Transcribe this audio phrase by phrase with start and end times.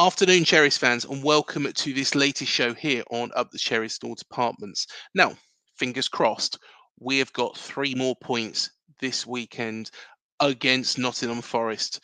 [0.00, 4.22] Afternoon, Cherries fans, and welcome to this latest show here on Up the Cherry North
[4.22, 4.86] Apartments.
[5.14, 5.34] Now,
[5.76, 6.58] fingers crossed,
[6.98, 9.90] we have got three more points this weekend
[10.40, 12.02] against Nottingham Forest.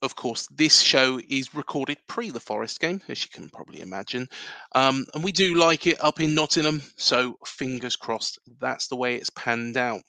[0.00, 4.26] Of course, this show is recorded pre the Forest game, as you can probably imagine.
[4.74, 9.16] Um, and we do like it up in Nottingham, so fingers crossed that's the way
[9.16, 10.00] it's panned out.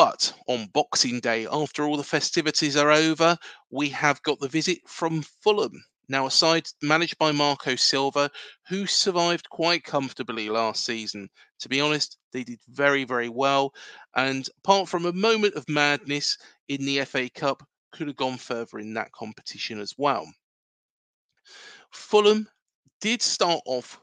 [0.00, 3.36] But on Boxing Day, after all the festivities are over,
[3.68, 5.84] we have got the visit from Fulham.
[6.08, 8.30] Now, a side managed by Marco Silva,
[8.66, 11.28] who survived quite comfortably last season.
[11.58, 13.74] To be honest, they did very, very well.
[14.16, 17.62] And apart from a moment of madness in the FA Cup,
[17.92, 20.26] could have gone further in that competition as well.
[21.90, 22.48] Fulham
[23.02, 24.00] did start off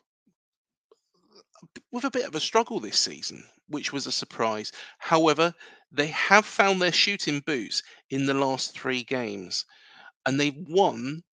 [1.91, 4.71] with a bit of a struggle this season, which was a surprise.
[4.99, 5.53] However,
[5.91, 9.65] they have found their shooting boots in the last three games,
[10.25, 11.23] and they've won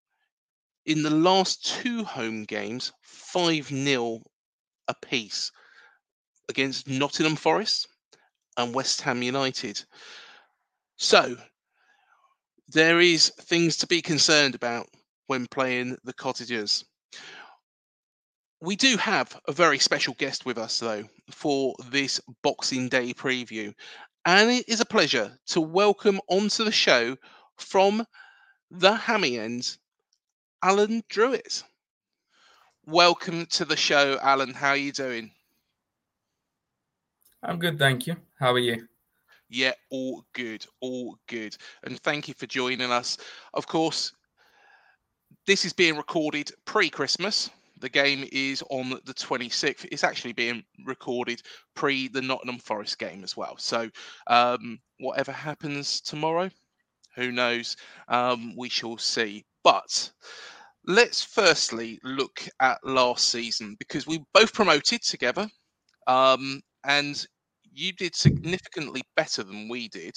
[0.86, 4.22] in the last two home games 5 0
[4.88, 5.50] apiece
[6.48, 7.88] against Nottingham Forest
[8.56, 9.82] and West Ham United.
[10.96, 11.36] So
[12.68, 14.88] there is things to be concerned about
[15.26, 16.84] when playing the Cottagers.
[18.60, 23.74] We do have a very special guest with us, though, for this Boxing Day preview.
[24.24, 27.16] And it is a pleasure to welcome onto the show
[27.56, 28.06] from
[28.70, 29.76] the Hammy End,
[30.62, 31.62] Alan Drewett.
[32.86, 34.54] Welcome to the show, Alan.
[34.54, 35.30] How are you doing?
[37.42, 38.16] I'm good, thank you.
[38.38, 38.88] How are you?
[39.50, 41.56] Yeah, all good, all good.
[41.82, 43.18] And thank you for joining us.
[43.52, 44.12] Of course,
[45.46, 47.50] this is being recorded pre Christmas.
[47.84, 49.86] The game is on the 26th.
[49.92, 51.42] It's actually being recorded
[51.76, 53.56] pre the Nottingham Forest game as well.
[53.58, 53.90] So,
[54.26, 56.50] um, whatever happens tomorrow,
[57.16, 57.76] who knows?
[58.08, 59.44] Um, we shall see.
[59.64, 60.12] But
[60.86, 65.48] let's firstly look at last season because we both promoted together.
[66.06, 67.26] Um, and
[67.72, 70.14] you did significantly better than we did.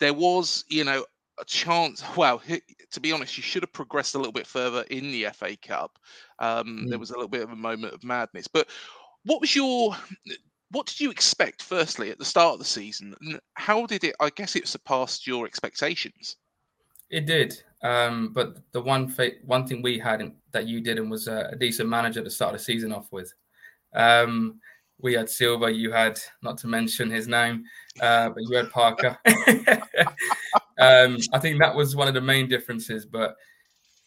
[0.00, 1.06] There was, you know,
[1.42, 2.02] a chance.
[2.16, 2.40] Well,
[2.92, 5.98] to be honest, you should have progressed a little bit further in the FA Cup.
[6.38, 6.90] Um, mm.
[6.90, 8.46] There was a little bit of a moment of madness.
[8.48, 8.68] But
[9.24, 9.96] what was your
[10.70, 13.14] what did you expect firstly at the start of the season
[13.54, 16.36] how did it i guess it surpassed your expectations
[17.10, 21.28] it did um, but the one fa- one thing we had that you didn't was
[21.28, 23.34] a, a, decent manager to start the season off with
[23.94, 24.60] um,
[25.02, 27.64] we had Silva, you had, not to mention his name,
[28.00, 29.18] uh, but you had Parker.
[30.78, 33.06] um, I think that was one of the main differences.
[33.06, 33.36] But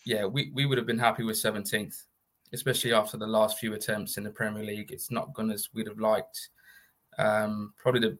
[0.05, 2.03] yeah, we, we would have been happy with 17th,
[2.53, 4.91] especially after the last few attempts in the Premier League.
[4.91, 6.49] It's not gone as we'd have liked.
[7.17, 8.17] Um, probably the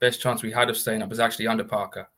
[0.00, 2.08] best chance we had of staying up was actually under Parker.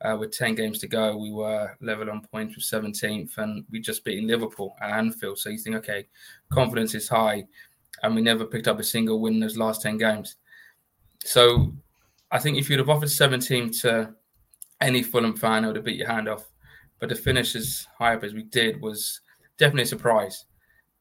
[0.00, 3.80] Uh, with 10 games to go, we were level on points with 17th, and we
[3.80, 5.38] just beaten Liverpool at Anfield.
[5.38, 6.06] So you think, okay,
[6.50, 7.44] confidence is high
[8.02, 10.36] and we never picked up a single win in those last 10 games.
[11.24, 11.72] So
[12.30, 14.14] I think if you'd have offered 17 to
[14.80, 16.50] any Fulham fan, would have beat your hand off.
[16.98, 19.20] But to finish as high up as we did was
[19.56, 20.44] definitely a surprise.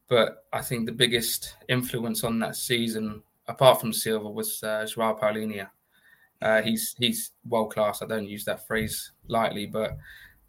[0.07, 5.17] But I think the biggest influence on that season, apart from Silva, was uh, Joao
[5.19, 5.69] Palhinha.
[6.41, 8.01] Uh, he's he's world class.
[8.01, 9.97] I don't use that phrase lightly, but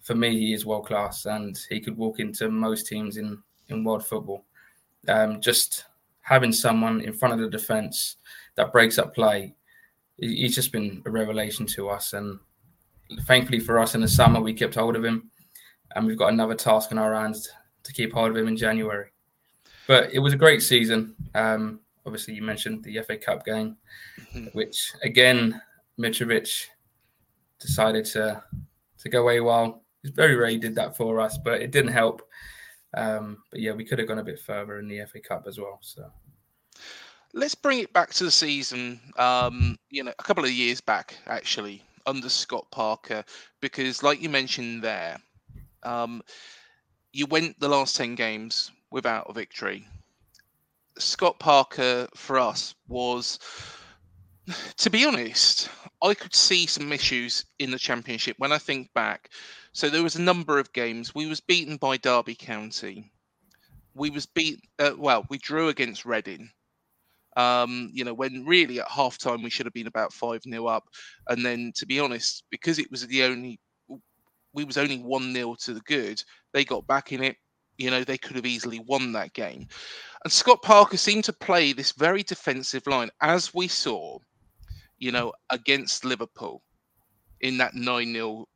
[0.02, 3.84] for me, he is world class, and he could walk into most teams in in
[3.84, 4.44] world football.
[5.08, 5.86] Um, just
[6.20, 8.16] having someone in front of the defense
[8.56, 9.54] that breaks up play,
[10.18, 12.12] he's just been a revelation to us.
[12.12, 12.38] And
[13.22, 15.30] thankfully for us in the summer, we kept hold of him,
[15.94, 17.50] and we've got another task in our hands
[17.84, 19.10] to keep hold of him in January.
[19.86, 21.14] But it was a great season.
[21.34, 23.76] Um, obviously, you mentioned the FA Cup game,
[24.34, 24.46] mm-hmm.
[24.48, 25.60] which again,
[25.98, 26.66] Mitrovic
[27.58, 28.42] decided to
[28.98, 31.92] to go away while it's very rare he did that for us, but it didn't
[31.92, 32.22] help.
[32.94, 35.58] Um, but yeah, we could have gone a bit further in the FA Cup as
[35.58, 35.78] well.
[35.82, 36.10] So
[37.32, 39.00] let's bring it back to the season.
[39.16, 43.22] Um, you know, a couple of years back, actually, under Scott Parker,
[43.60, 45.18] because like you mentioned there,
[45.82, 46.22] um,
[47.12, 49.86] you went the last ten games without a victory.
[50.98, 53.38] Scott Parker for us was,
[54.78, 55.68] to be honest,
[56.02, 59.30] I could see some issues in the championship when I think back.
[59.72, 61.14] So there was a number of games.
[61.14, 63.12] We was beaten by Derby County.
[63.94, 64.60] We was beat.
[64.78, 66.50] Uh, well, we drew against Reading.
[67.38, 70.84] Um, you know, when really at halftime we should have been about five 0 up,
[71.28, 73.60] and then to be honest, because it was the only,
[74.52, 76.22] we was only one 0 to the good.
[76.52, 77.36] They got back in it.
[77.76, 79.68] You know, they could have easily won that game.
[80.24, 84.18] And Scott Parker seemed to play this very defensive line, as we saw
[84.98, 86.62] you know, against Liverpool
[87.40, 88.46] in that 9 0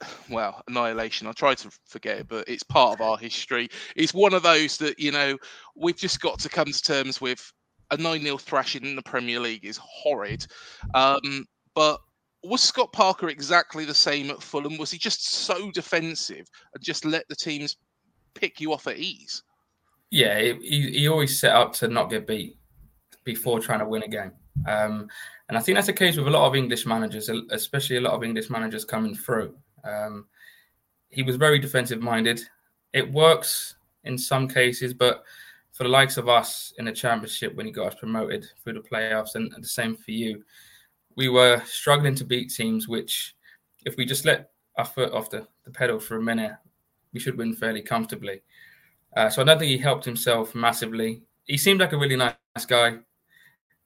[0.30, 1.26] well, annihilation.
[1.26, 3.68] I try to forget it, but it's part of our history.
[3.96, 5.38] It's one of those that, you know,
[5.76, 7.52] we've just got to come to terms with.
[7.92, 10.46] A 9 0 thrashing in the Premier League is horrid.
[10.94, 12.00] Um, but
[12.42, 14.78] was Scott Parker exactly the same at Fulham?
[14.78, 17.76] Was he just so defensive and just let the teams
[18.34, 19.42] pick you off at ease?
[20.10, 22.56] Yeah, he, he always set up to not get beat
[23.24, 24.32] before trying to win a game.
[24.66, 25.08] Um,
[25.48, 28.14] and I think that's the case with a lot of English managers, especially a lot
[28.14, 29.54] of English managers coming through.
[29.84, 30.26] Um,
[31.08, 32.42] he was very defensive minded.
[32.92, 35.24] It works in some cases, but
[35.72, 38.80] for the likes of us in the championship when he got us promoted through the
[38.80, 40.42] playoffs, and, and the same for you,
[41.16, 43.34] we were struggling to beat teams which,
[43.84, 46.52] if we just let our foot off the, the pedal for a minute,
[47.12, 48.42] we should win fairly comfortably.
[49.16, 51.22] Uh, so I don't think he helped himself massively.
[51.44, 52.98] He seemed like a really nice guy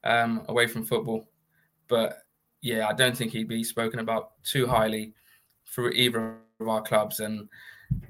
[0.05, 1.29] um, away from football.
[1.89, 2.19] But
[2.63, 5.15] yeah, I don't think he'd be spoken about too highly
[5.65, 7.21] for either of our clubs.
[7.21, 7.49] And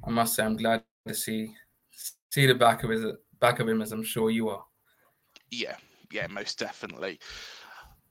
[0.05, 1.55] I must say, I'm glad to see
[2.31, 3.05] see the back of his
[3.41, 4.65] back of him, as I'm sure you are.
[5.50, 5.77] Yeah,
[6.11, 7.19] yeah, most definitely.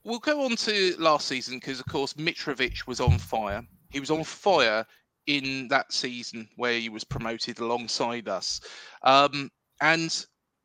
[0.04, 3.62] We'll go on to last season because, of course, Mitrovic was on fire.
[3.90, 4.86] He was on fire
[5.26, 8.60] in that season where he was promoted alongside us.
[9.02, 9.50] Um,
[9.80, 10.24] and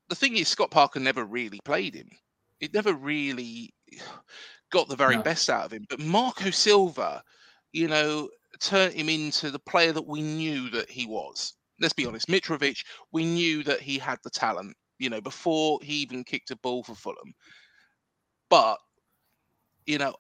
[0.10, 2.10] the thing is, Scott Parker never really played him.
[2.60, 3.74] It never really
[4.72, 5.24] got the very no.
[5.24, 5.86] best out of him.
[5.90, 7.24] But Marco Silva,
[7.74, 8.30] you know,
[8.60, 11.54] turned him into the player that we knew that he was.
[11.82, 15.96] Let's be honest, Mitrovic, we knew that he had the talent, you know, before he
[15.96, 17.34] even kicked a ball for Fulham.
[18.50, 18.78] But,
[19.86, 20.14] you know,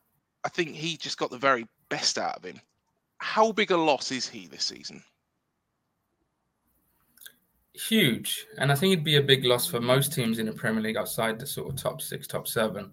[0.44, 2.60] I think he just got the very best out of him.
[3.19, 5.04] How big a loss is he this season?
[7.74, 8.48] Huge.
[8.57, 10.98] And I think it'd be a big loss for most teams in the Premier League
[10.98, 12.92] outside the sort of top six, top seven.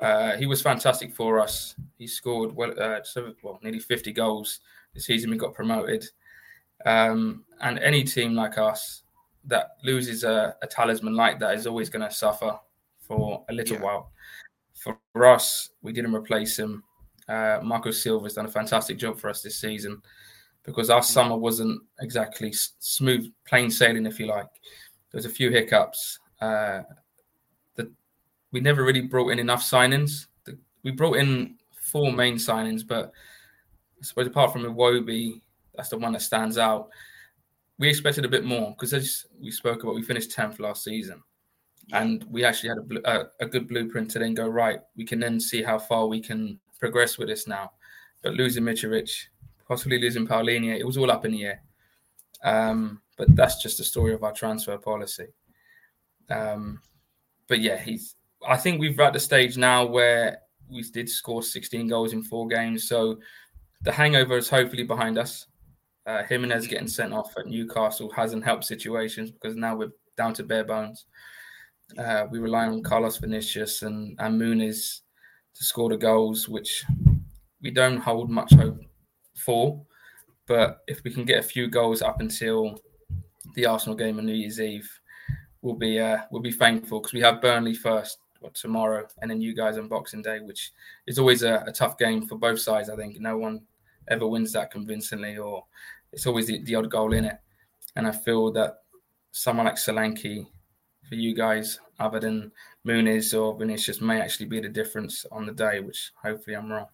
[0.00, 1.74] Uh, he was fantastic for us.
[1.96, 3.00] He scored well, uh,
[3.42, 4.60] well, nearly 50 goals
[4.94, 6.04] the season we got promoted.
[6.86, 9.02] Um, and any team like us
[9.44, 12.58] that loses a, a talisman like that is always going to suffer
[13.00, 13.82] for a little yeah.
[13.82, 14.12] while.
[14.74, 16.82] For, us, we didn't replace him.
[17.28, 20.00] Uh, Marco Silva's done a fantastic job for us this season
[20.62, 21.04] because our mm.
[21.04, 24.48] summer wasn't exactly smooth, plain sailing, if you like.
[25.10, 26.18] There was a few hiccups.
[26.40, 26.82] Uh,
[28.52, 30.26] we never really brought in enough signings.
[30.82, 33.12] We brought in four main signings, but
[34.00, 35.40] I suppose apart from Iwobi,
[35.74, 36.90] that's the one that stands out.
[37.78, 41.22] We expected a bit more because, as we spoke about, we finished 10th last season.
[41.92, 45.18] And we actually had a, a, a, good blueprint to then go, right, we can
[45.18, 47.72] then see how far we can progress with this now.
[48.22, 49.10] But losing Mitrovic,
[49.66, 51.62] possibly losing Palhinha, it was all up in the air.
[52.44, 55.28] Um, but that's just the story of our transfer policy.
[56.28, 56.80] Um,
[57.48, 58.14] but yeah, he's
[58.46, 62.46] I think we've at the stage now where we did score 16 goals in four
[62.46, 62.88] games.
[62.88, 63.18] So
[63.82, 65.46] the hangover is hopefully behind us.
[66.06, 70.42] Uh, Jimenez getting sent off at Newcastle hasn't helped situations because now we're down to
[70.42, 71.06] bare bones.
[71.98, 75.00] Uh, we rely on Carlos Vinicius and, and Muniz
[75.54, 76.84] to score the goals, which
[77.62, 78.80] we don't hold much hope
[79.36, 79.84] for.
[80.46, 82.80] But if we can get a few goals up until
[83.54, 84.88] the Arsenal game on New Year's Eve,
[85.62, 89.40] we'll be uh, we'll be thankful because we have Burnley first what, tomorrow, and then
[89.40, 90.72] you guys on Boxing Day, which
[91.06, 92.88] is always a, a, tough game for both sides.
[92.88, 93.62] I think no one
[94.08, 95.64] ever wins that convincingly, or
[96.12, 97.38] it's always the, the odd goal in it.
[97.96, 98.78] And I feel that
[99.32, 100.46] someone like Solanke
[101.08, 102.52] for you guys, other than
[102.86, 106.86] Muniz or Vinicius, may actually be the difference on the day, which hopefully I'm wrong.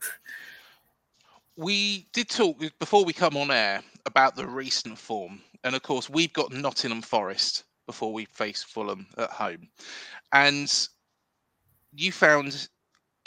[1.56, 6.08] we did talk before we come on air about the recent form, and of course
[6.08, 9.68] we've got Nottingham Forest before we face Fulham at home,
[10.32, 10.88] and
[11.92, 12.68] you found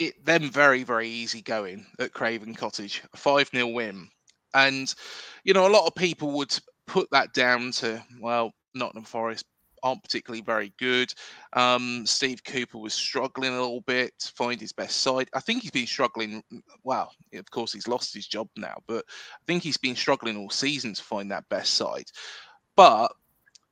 [0.06, 4.08] it them very very easy going at Craven Cottage, a five 0 win,
[4.54, 4.94] and
[5.44, 6.56] you know a lot of people would
[6.86, 9.46] put that down to well Nottingham Forest
[9.82, 11.12] aren't particularly very good.
[11.54, 15.28] Um, Steve Cooper was struggling a little bit to find his best side.
[15.34, 16.42] I think he's been struggling.
[16.84, 20.50] Well, of course, he's lost his job now, but I think he's been struggling all
[20.50, 22.10] season to find that best side.
[22.76, 23.12] But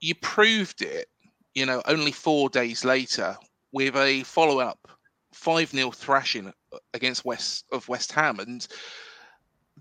[0.01, 1.07] you proved it,
[1.55, 3.37] you know, only four days later
[3.73, 4.89] with a follow up
[5.33, 6.53] 5 0 thrashing
[6.95, 8.41] against West of West Ham.
[8.41, 8.67] And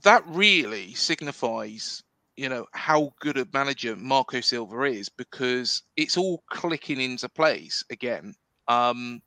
[0.04, 2.04] that really signifies
[2.40, 7.84] you know how good a manager Marco Silva is because it's all clicking into place
[7.90, 8.34] again.
[8.70, 9.22] Um,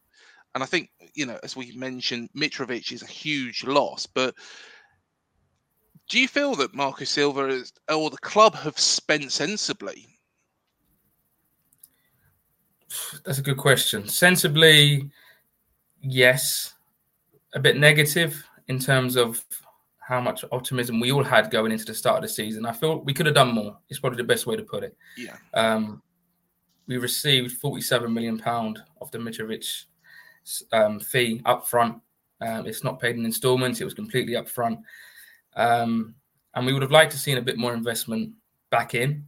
[0.55, 4.07] and I think you know, as we mentioned, Mitrovic is a huge loss.
[4.07, 4.35] But
[6.09, 10.09] do you feel that Marco Silva is, or the club have spent sensibly?
[13.25, 14.09] That's a good question.
[14.09, 15.11] Sensibly,
[16.03, 16.75] yes.
[17.55, 19.45] A bit negative in terms of
[20.01, 22.67] how much optimism we all had going into the start of the season.
[22.67, 23.79] I feel we could have done more.
[23.89, 24.97] It's probably the best way to put it.
[25.17, 25.37] Yeah.
[25.55, 26.03] Um,
[26.87, 29.85] we received 47 million pound of the Mitrovic
[30.73, 32.01] um, fee up front.
[32.41, 33.81] Um, it's not paid in installments.
[33.81, 34.81] It was completely up front.
[35.55, 36.15] Um,
[36.55, 38.33] and we would have liked to seen a bit more investment
[38.71, 39.27] back in.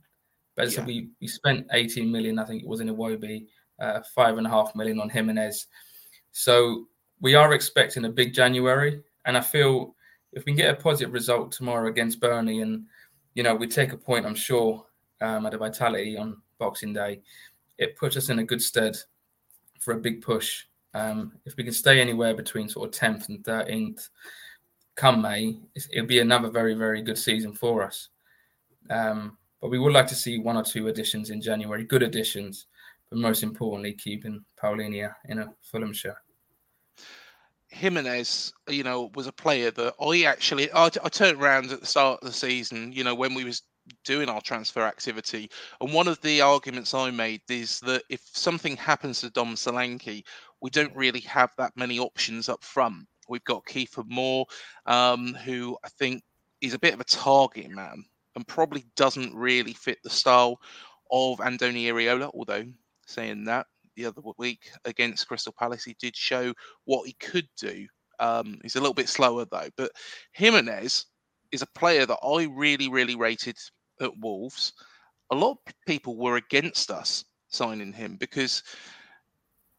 [0.56, 0.84] But as yeah.
[0.84, 3.46] we, we spent 18 million, I think it was in Iwobi,
[3.80, 5.66] uh, five and a half million on Jimenez.
[6.36, 6.88] So
[7.20, 9.00] we are expecting a big January.
[9.24, 9.94] And I feel
[10.32, 12.86] if we can get a positive result tomorrow against Burnley, and
[13.34, 14.84] you know we take a point, I'm sure
[15.20, 17.22] um, at a Vitality on Boxing Day,
[17.78, 18.96] it puts us in a good stead
[19.80, 20.64] for a big push.
[20.92, 24.08] Um, if we can stay anywhere between sort of 10th and 13th
[24.96, 25.58] come May,
[25.92, 28.08] it'll be another very, very good season for us.
[28.90, 32.66] Um, but we would like to see one or two additions in January, good additions,
[33.10, 36.23] but most importantly, keeping Palhinha in a Fulham shirt.
[37.74, 41.86] Jimenez, you know, was a player that I actually I, I turned around at the
[41.86, 43.62] start of the season, you know, when we was
[44.04, 45.50] doing our transfer activity,
[45.80, 50.24] and one of the arguments I made is that if something happens to Dom Solanke,
[50.60, 53.06] we don't really have that many options up front.
[53.28, 54.46] We've got Kiefer Moore,
[54.86, 56.22] um, who I think
[56.60, 58.04] is a bit of a target man
[58.36, 60.60] and probably doesn't really fit the style
[61.10, 62.64] of Andoni Iraola, although
[63.06, 63.66] saying that
[63.96, 65.84] the other week against Crystal Palace.
[65.84, 66.52] He did show
[66.84, 67.86] what he could do.
[68.20, 69.90] Um, he's a little bit slower though, but
[70.32, 71.06] Jimenez
[71.52, 73.56] is a player that I really, really rated
[74.00, 74.72] at Wolves.
[75.30, 78.62] A lot of people were against us signing him because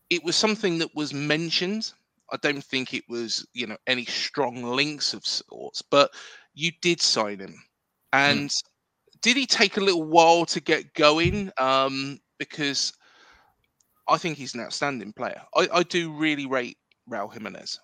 [0.09, 1.91] it was something that was mentioned.
[2.31, 6.11] I don't think it was, you know, any strong links of sorts, but
[6.53, 7.53] you did sign him.
[8.13, 8.19] Hmm.
[8.19, 8.63] And mm.
[9.21, 11.51] did he take a little while to get going?
[11.57, 12.93] Um, because
[14.07, 15.41] I think he's an outstanding player.
[15.55, 16.77] I, I do really rate
[17.09, 17.79] Raul Jimenez.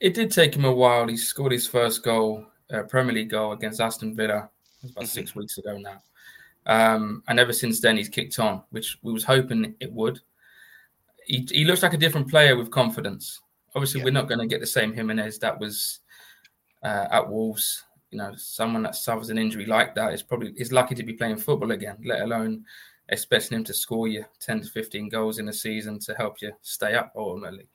[0.00, 1.08] It did take him a while.
[1.08, 4.48] He scored his first goal, uh, Premier League goal against Aston Villa.
[4.84, 5.04] About mm-hmm.
[5.06, 6.00] six weeks ago now.
[6.66, 10.20] Um, and ever since then, he's kicked on, which we was hoping it would.
[11.26, 13.40] He, he looks like a different player with confidence.
[13.74, 14.04] Obviously, yeah.
[14.04, 16.00] we're not going to get the same Jimenez that was
[16.82, 17.84] uh, at Wolves.
[18.10, 21.12] You know, someone that suffers an injury like that is probably is lucky to be
[21.12, 22.64] playing football again, let alone
[23.08, 26.52] expecting him to score you 10 to 15 goals in a season to help you
[26.62, 27.68] stay up ultimately.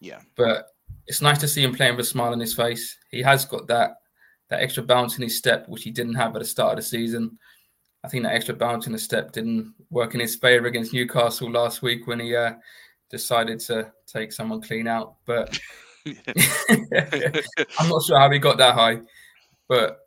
[0.00, 0.20] Yeah.
[0.36, 0.68] But
[1.06, 2.96] it's nice to see him playing with a smile on his face.
[3.10, 3.96] He has got that
[4.48, 6.88] that extra bounce in his step, which he didn't have at the start of the
[6.88, 7.36] season.
[8.04, 11.50] I think that extra bounce in the step didn't work in his favour against Newcastle
[11.50, 12.52] last week when he uh,
[13.10, 15.16] decided to take someone clean out.
[15.26, 15.58] But
[16.06, 19.00] I'm not sure how he got that high.
[19.68, 19.98] But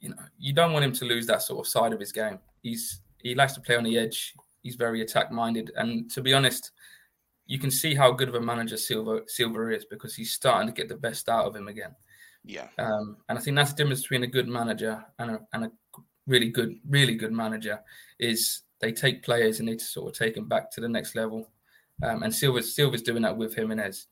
[0.00, 2.38] you know, you don't want him to lose that sort of side of his game.
[2.62, 4.34] He's he likes to play on the edge.
[4.62, 6.70] He's very attack minded, and to be honest,
[7.46, 10.74] you can see how good of a manager Silva Silva is because he's starting to
[10.74, 11.94] get the best out of him again.
[12.44, 15.64] Yeah, um, and I think that's the difference between a good manager and a, and
[15.64, 15.72] a
[16.26, 17.80] really good, really good manager
[18.18, 21.48] is they take players and they sort of take them back to the next level.
[22.02, 24.06] Um, and Silva's Silva's doing that with Jimenez.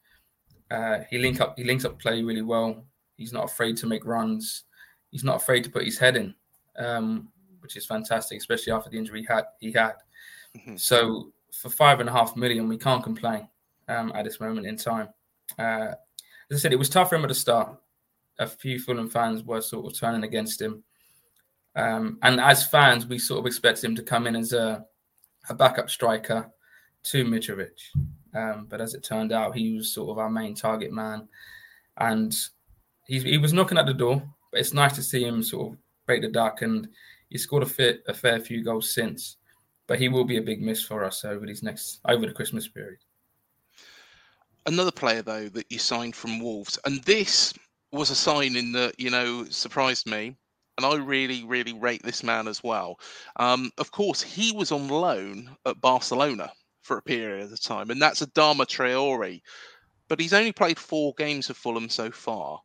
[0.70, 2.84] Uh, he link up, he links up play really well.
[3.16, 4.64] He's not afraid to make runs.
[5.10, 6.34] He's not afraid to put his head in.
[6.78, 7.28] Um,
[7.60, 9.44] which is fantastic, especially after the injury he had.
[9.60, 9.94] He had.
[10.56, 10.76] Mm-hmm.
[10.76, 13.48] So for five and a half million, we can't complain
[13.88, 15.08] um, at this moment in time.
[15.58, 15.92] Uh,
[16.50, 17.76] as I said, it was tough for him at the start.
[18.38, 20.82] A few Fulham fans were sort of turning against him,
[21.76, 24.84] um, and as fans, we sort of expected him to come in as a
[25.48, 26.50] a backup striker
[27.02, 27.78] to Mitrovic.
[28.34, 31.28] Um, but as it turned out, he was sort of our main target man,
[31.96, 32.34] and
[33.06, 34.22] he's, he was knocking at the door.
[34.50, 36.88] But it's nice to see him sort of break the duck, and
[37.30, 39.36] he scored a, a fair few goals since.
[39.86, 42.68] But he will be a big miss for us over these next over the Christmas
[42.68, 43.00] period.
[44.66, 47.54] Another player though that you signed from Wolves, and this
[47.90, 50.36] was a signing that you know surprised me
[50.82, 52.98] and I really, really rate this man as well.
[53.36, 58.00] Um, of course, he was on loan at Barcelona for a period of time, and
[58.00, 59.42] that's Adama Traore.
[60.08, 62.60] But he's only played four games for Fulham so far.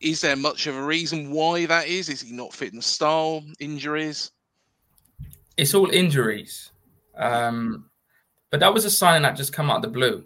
[0.00, 2.08] Is there much of a reason why that is?
[2.08, 3.42] Is he not fitting the style?
[3.60, 4.30] Injuries?
[5.56, 6.70] It's all injuries.
[7.16, 7.88] Um,
[8.50, 10.24] but that was a signing that just come out of the blue.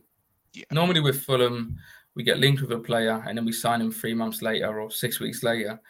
[0.53, 0.65] Yeah.
[0.73, 1.79] Normally with Fulham,
[2.17, 4.91] we get linked with a player and then we sign him three months later or
[4.91, 5.81] six weeks later.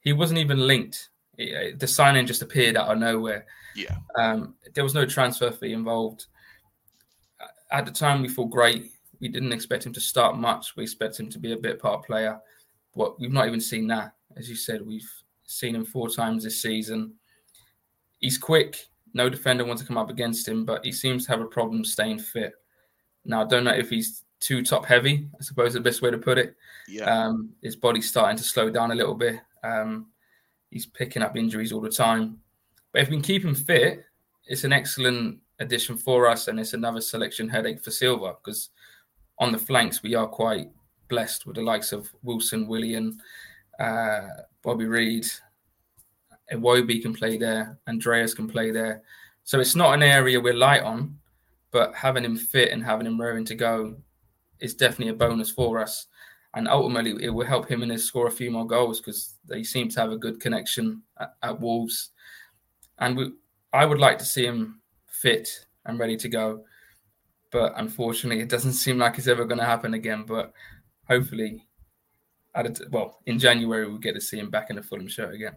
[0.00, 1.08] He wasn't even linked.
[1.38, 3.46] The signing just appeared out of nowhere.
[3.74, 3.96] Yeah.
[4.18, 6.26] Um, there was no transfer fee involved.
[7.70, 8.92] At the time, we thought great.
[9.20, 10.76] We didn't expect him to start much.
[10.76, 12.38] We expect him to be a bit part player.
[12.96, 14.14] But we've not even seen that.
[14.36, 15.10] As you said, we've
[15.44, 17.14] seen him four times this season.
[18.18, 18.86] He's quick.
[19.14, 21.84] No defender wants to come up against him, but he seems to have a problem
[21.84, 22.52] staying fit.
[23.24, 25.28] Now, I don't know if he's too top heavy.
[25.38, 26.56] I suppose the best way to put it.
[26.88, 27.04] Yeah.
[27.04, 29.40] Um, his body's starting to slow down a little bit.
[29.64, 30.06] Um,
[30.70, 32.38] he's picking up injuries all the time.
[32.92, 34.04] But if we can keep him fit,
[34.46, 38.70] it's an excellent addition for us, and it's another selection headache for Silva because
[39.38, 40.70] on the flanks we are quite
[41.08, 43.18] blessed with the likes of Wilson, Willian,
[43.78, 44.28] uh,
[44.62, 45.26] Bobby Reid.
[46.52, 49.02] Iwobi can play there, Andreas can play there.
[49.44, 51.18] So it's not an area we're light on,
[51.70, 53.96] but having him fit and having him raring to go
[54.60, 56.06] is definitely a bonus for us.
[56.54, 59.62] And ultimately, it will help him and his score a few more goals because they
[59.62, 62.10] seem to have a good connection at, at Wolves.
[62.98, 63.32] And we,
[63.72, 66.64] I would like to see him fit and ready to go.
[67.52, 70.24] But unfortunately, it doesn't seem like it's ever going to happen again.
[70.26, 70.52] But
[71.08, 71.66] hopefully,
[72.54, 75.34] at a, well, in January, we'll get to see him back in the Fulham shirt
[75.34, 75.54] again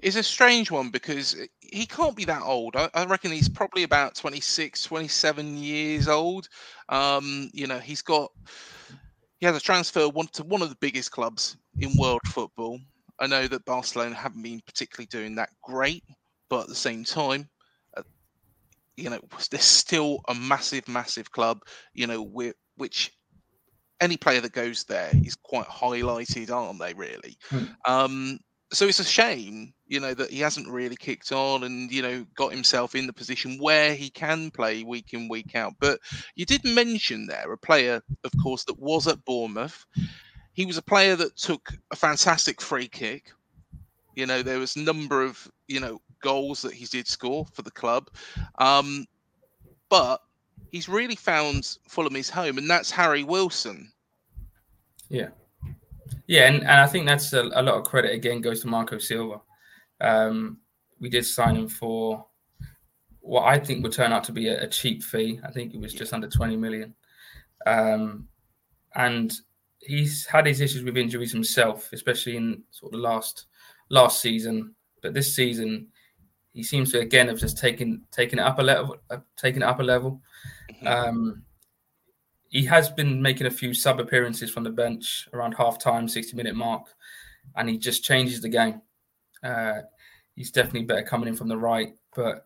[0.00, 2.76] It's a strange one because he can't be that old.
[2.76, 6.48] I, I, reckon he's probably about 26, 27 years old.
[6.88, 8.30] Um, you know, he's got
[9.38, 12.78] he has a transfer one to one of the biggest clubs in world football.
[13.18, 16.04] I know that Barcelona haven't been particularly doing that great,
[16.48, 17.48] but at the same time,
[17.96, 18.02] uh,
[18.96, 21.60] you know, there's still a massive, massive club.
[21.92, 22.22] You know,
[22.76, 23.12] which
[24.02, 26.92] any player that goes there is quite highlighted, aren't they?
[26.92, 27.38] Really.
[27.48, 27.64] Hmm.
[27.86, 28.38] Um,
[28.72, 32.26] so it's a shame, you know, that he hasn't really kicked on and you know
[32.34, 35.74] got himself in the position where he can play week in week out.
[35.78, 36.00] But
[36.34, 39.84] you did mention there a player, of course, that was at Bournemouth.
[40.54, 43.32] He was a player that took a fantastic free kick.
[44.16, 47.62] You know, there was a number of you know goals that he did score for
[47.62, 48.08] the club,
[48.58, 49.06] um,
[49.88, 50.20] but
[50.72, 53.92] he's really found Fulham his home, and that's Harry Wilson.
[55.08, 55.28] Yeah.
[56.26, 58.98] Yeah, and, and I think that's a, a lot of credit again goes to Marco
[58.98, 59.40] Silva.
[60.00, 60.58] Um,
[60.98, 62.26] we did sign him for
[63.20, 65.40] what I think would turn out to be a, a cheap fee.
[65.44, 66.94] I think it was just under 20 million.
[67.66, 68.28] Um,
[68.94, 69.32] and
[69.80, 73.46] he's had his issues with injuries himself, especially in sort of the last
[73.90, 74.74] last season.
[75.02, 75.88] But this season,
[76.52, 79.66] he seems to again have just taken taken it up a level, uh, taken it
[79.66, 80.20] up a level.
[80.72, 80.86] Mm-hmm.
[80.86, 81.42] Um,
[82.48, 86.36] he has been making a few sub appearances from the bench around half time, 60
[86.36, 86.86] minute mark,
[87.56, 88.82] and he just changes the game.
[89.42, 89.80] Uh,
[90.36, 92.44] he's definitely better coming in from the right, but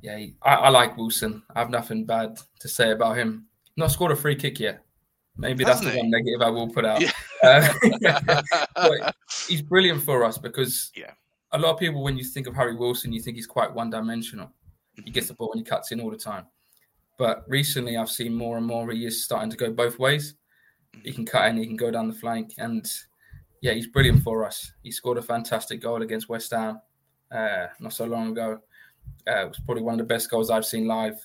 [0.00, 1.42] yeah, he, I, I, like Wilson.
[1.54, 3.46] I have nothing bad to say about him.
[3.76, 4.82] Not scored a free kick yet.
[5.36, 7.00] Maybe Hasn't that's the one negative I will put out.
[7.00, 7.12] Yeah.
[8.74, 9.12] Uh,
[9.48, 11.10] he's brilliant for us because yeah.
[11.52, 13.90] a lot of people, when you think of Harry Wilson, you think he's quite one
[13.90, 14.50] dimensional.
[15.04, 16.46] He gets the ball and he cuts in all the time.
[17.18, 20.34] But recently, I've seen more and more he is starting to go both ways.
[21.02, 22.86] He can cut in, he can go down the flank, and
[23.62, 24.72] yeah, he's brilliant for us.
[24.82, 26.80] He scored a fantastic goal against West Ham
[27.32, 28.60] uh, not so long ago.
[29.26, 31.18] Uh, it was probably one of the best goals I've seen live,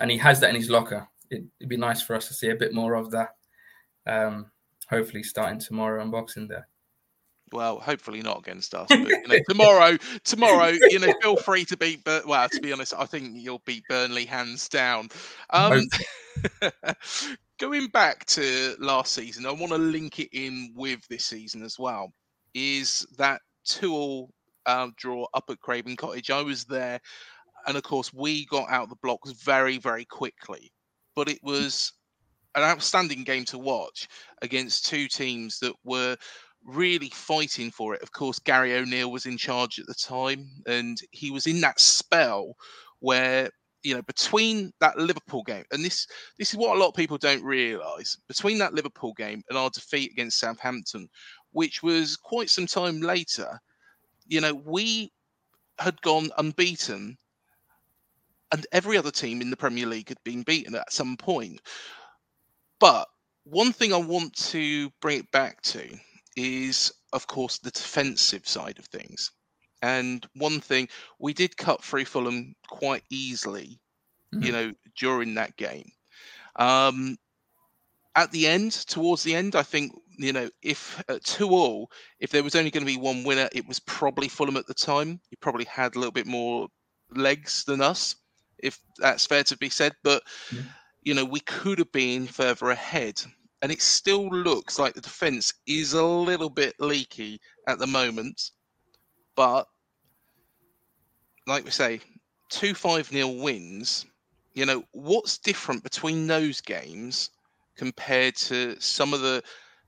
[0.00, 1.06] and he has that in his locker.
[1.30, 3.30] It, would be nice for us to see a bit more of that.
[4.06, 4.50] Um,
[4.88, 6.68] hopefully, starting tomorrow unboxing there
[7.52, 8.86] well, hopefully not against us.
[8.88, 12.00] But, you know, tomorrow, tomorrow, you know, feel free to beat.
[12.06, 15.08] Well, to be honest, I think you'll beat Burnley hands down.
[15.50, 15.82] Um,
[17.58, 21.78] going back to last season, I want to link it in with this season as
[21.78, 22.12] well.
[22.54, 24.30] Is that two-all
[24.66, 26.30] uh, draw up at Craven Cottage?
[26.30, 27.00] I was there,
[27.66, 30.72] and of course, we got out the blocks very, very quickly.
[31.14, 31.92] But it was
[32.54, 34.08] an outstanding game to watch
[34.42, 36.16] against two teams that were
[36.64, 38.02] really fighting for it.
[38.02, 41.80] Of course, Gary O'Neill was in charge at the time, and he was in that
[41.80, 42.56] spell
[43.00, 43.50] where
[43.82, 46.06] you know between that Liverpool game and this
[46.38, 49.70] this is what a lot of people don't realise between that Liverpool game and our
[49.70, 51.08] defeat against Southampton,
[51.52, 53.60] which was quite some time later.
[54.26, 55.12] You know, we
[55.78, 57.16] had gone unbeaten,
[58.52, 61.60] and every other team in the Premier League had been beaten at some point.
[62.78, 63.08] But
[63.44, 65.88] one thing I want to bring it back to
[66.36, 69.30] is, of course, the defensive side of things.
[69.82, 73.80] And one thing we did cut through Fulham quite easily,
[74.34, 74.44] mm-hmm.
[74.44, 75.90] you know, during that game.
[76.56, 77.16] Um,
[78.14, 81.90] at the end, towards the end, I think you know, if uh, two all,
[82.20, 84.74] if there was only going to be one winner, it was probably Fulham at the
[84.74, 85.20] time.
[85.30, 86.68] He probably had a little bit more
[87.14, 88.16] legs than us,
[88.58, 89.94] if that's fair to be said.
[90.04, 90.66] But mm-hmm.
[91.02, 93.22] you know, we could have been further ahead
[93.62, 98.50] and it still looks like the defense is a little bit leaky at the moment.
[99.36, 99.68] But
[101.46, 102.00] like we say,
[102.50, 104.04] two 5 0 wins,
[104.54, 107.30] you know, what's different between those games
[107.76, 109.42] compared to some of the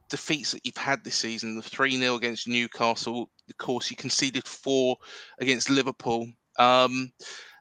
[0.09, 1.57] defeats that you've had this season?
[1.57, 4.97] The 3 0 against Newcastle, of course, you conceded four
[5.41, 6.29] against Liverpool.
[6.61, 7.13] Um,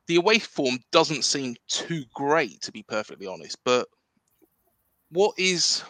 [0.06, 3.58] the away form doesn't seem too great, to be perfectly honest.
[3.66, 3.88] But
[5.10, 5.84] what is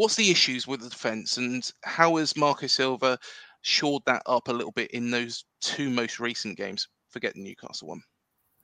[0.00, 3.18] What's the issues with the defence, and how has Marco Silva
[3.60, 6.88] shored that up a little bit in those two most recent games?
[7.10, 8.02] Forget the Newcastle one.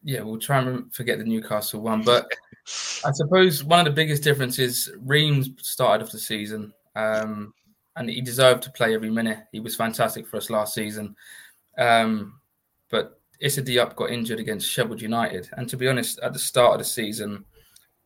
[0.03, 2.27] Yeah, we'll try and forget the Newcastle one, but
[3.05, 7.53] I suppose one of the biggest differences Ream's started off the season, um,
[7.96, 9.40] and he deserved to play every minute.
[9.53, 11.14] He was fantastic for us last season,
[11.77, 12.40] um,
[12.88, 16.72] but Issa Diop got injured against Sheffield United, and to be honest, at the start
[16.72, 17.44] of the season,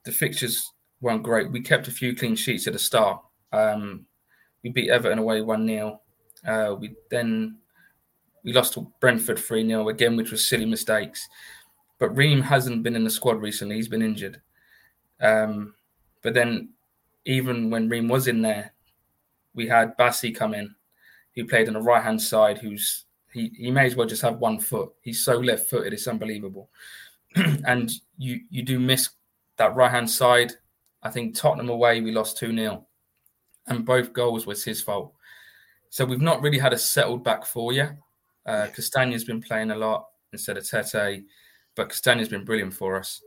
[0.05, 1.51] the fixtures weren't great.
[1.51, 3.23] We kept a few clean sheets at the start.
[3.53, 4.07] Um,
[4.63, 6.01] we beat Everton away 1 0.
[6.47, 7.59] Uh, we then
[8.45, 11.29] we lost to Brentford 3 0 again, which was silly mistakes.
[11.99, 13.77] But Ream hasn't been in the squad recently.
[13.77, 14.41] He's been injured.
[15.21, 15.75] Um,
[16.23, 16.71] but then,
[17.27, 18.73] even when Ream was in there,
[19.55, 20.75] we had Bassey come in,
[21.35, 24.39] who played on the right hand side, who's he, he may as well just have
[24.39, 24.93] one foot.
[25.03, 26.71] He's so left footed, it's unbelievable.
[27.37, 29.11] and you you do miss
[29.57, 30.53] that right hand side
[31.03, 32.87] I think Tottenham away, we lost 2 0,
[33.67, 35.15] and both goals was his fault.
[35.89, 37.97] So we've not really had a settled back four yet.
[38.47, 41.25] Uh, Castagne's been playing a lot instead of Tete,
[41.75, 43.21] but Castagne's been brilliant for us.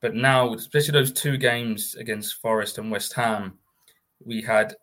[0.00, 3.58] But now, especially those two games against Forest and West Ham,
[4.24, 4.74] we had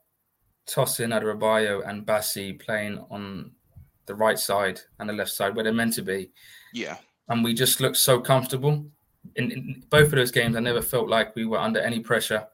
[0.68, 3.52] Tosin, Adarabioyo, and Bassey playing on
[4.06, 6.30] the right side and the left side where they're meant to be.
[6.74, 6.98] Yeah.
[7.30, 8.86] And we just looked so comfortable
[9.36, 12.46] in, in, both of those games, I never felt like we were under any pressure.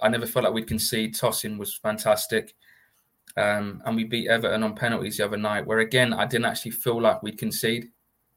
[0.00, 1.14] I never felt like we'd concede.
[1.14, 2.54] Tosin was fantastic.
[3.36, 6.72] Um, and we beat Everton on penalties the other night, where again, I didn't actually
[6.72, 7.88] feel like we'd concede.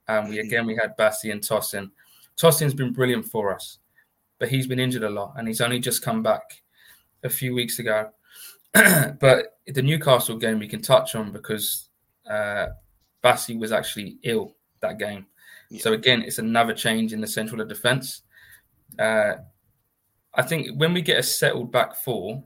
[0.08, 1.92] Um, we again, we had Bassey and Tosin.
[2.38, 3.80] Tosin's been brilliant for us,
[4.40, 6.62] but he's been injured a lot and he's only just come back
[7.24, 8.10] a few weeks ago.
[8.74, 11.90] but the Newcastle game we can touch on because
[12.30, 12.68] uh,
[13.24, 15.26] Bassey was actually ill that game.
[15.70, 15.82] Yeah.
[15.82, 18.22] So again, it's another change in the central of defence.
[19.00, 19.36] Uh,
[20.34, 22.44] I think when we get a settled back four,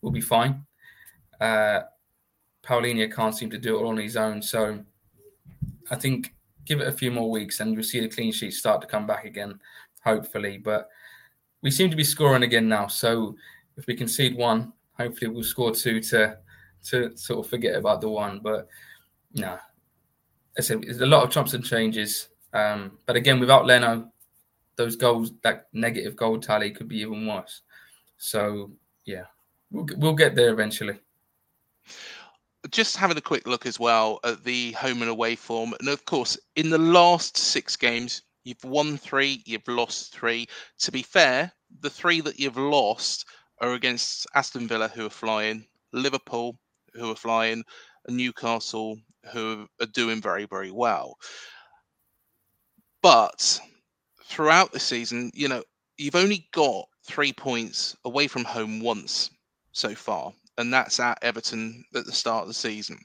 [0.00, 0.64] we'll be fine.
[1.40, 1.80] Uh,
[2.64, 4.84] Palhinha can't seem to do it all on his own, so
[5.90, 6.34] I think
[6.64, 9.06] give it a few more weeks and you'll see the clean sheets start to come
[9.06, 9.60] back again,
[10.02, 10.58] hopefully.
[10.58, 10.88] But
[11.62, 13.36] we seem to be scoring again now, so
[13.76, 16.38] if we concede one, hopefully we'll score two to
[16.86, 18.40] to sort of forget about the one.
[18.42, 18.68] But
[19.34, 19.58] no,
[20.56, 22.28] it's a, lot of chops and changes.
[22.52, 24.10] Um, but again, without Leno,
[24.76, 27.62] those goals, that negative goal tally could be even worse.
[28.16, 28.72] So
[29.04, 29.24] yeah,
[29.70, 30.98] we'll we'll get there eventually.
[32.70, 36.04] Just having a quick look as well at the home and away form, and of
[36.04, 40.48] course, in the last six games, you've won three, you've lost three.
[40.78, 43.26] To be fair, the three that you've lost
[43.60, 46.58] are against Aston Villa, who are flying, Liverpool,
[46.94, 47.62] who are flying,
[48.06, 48.98] and Newcastle,
[49.32, 51.16] who are doing very, very well.
[53.02, 53.60] But
[54.24, 55.62] throughout the season, you know,
[55.96, 59.30] you've only got three points away from home once
[59.72, 62.98] so far, and that's at Everton at the start of the season.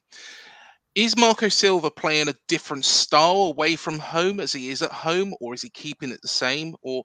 [0.96, 5.34] Is Marco Silva playing a different style away from home as he is at home,
[5.40, 6.76] or is he keeping it the same?
[6.82, 7.04] Or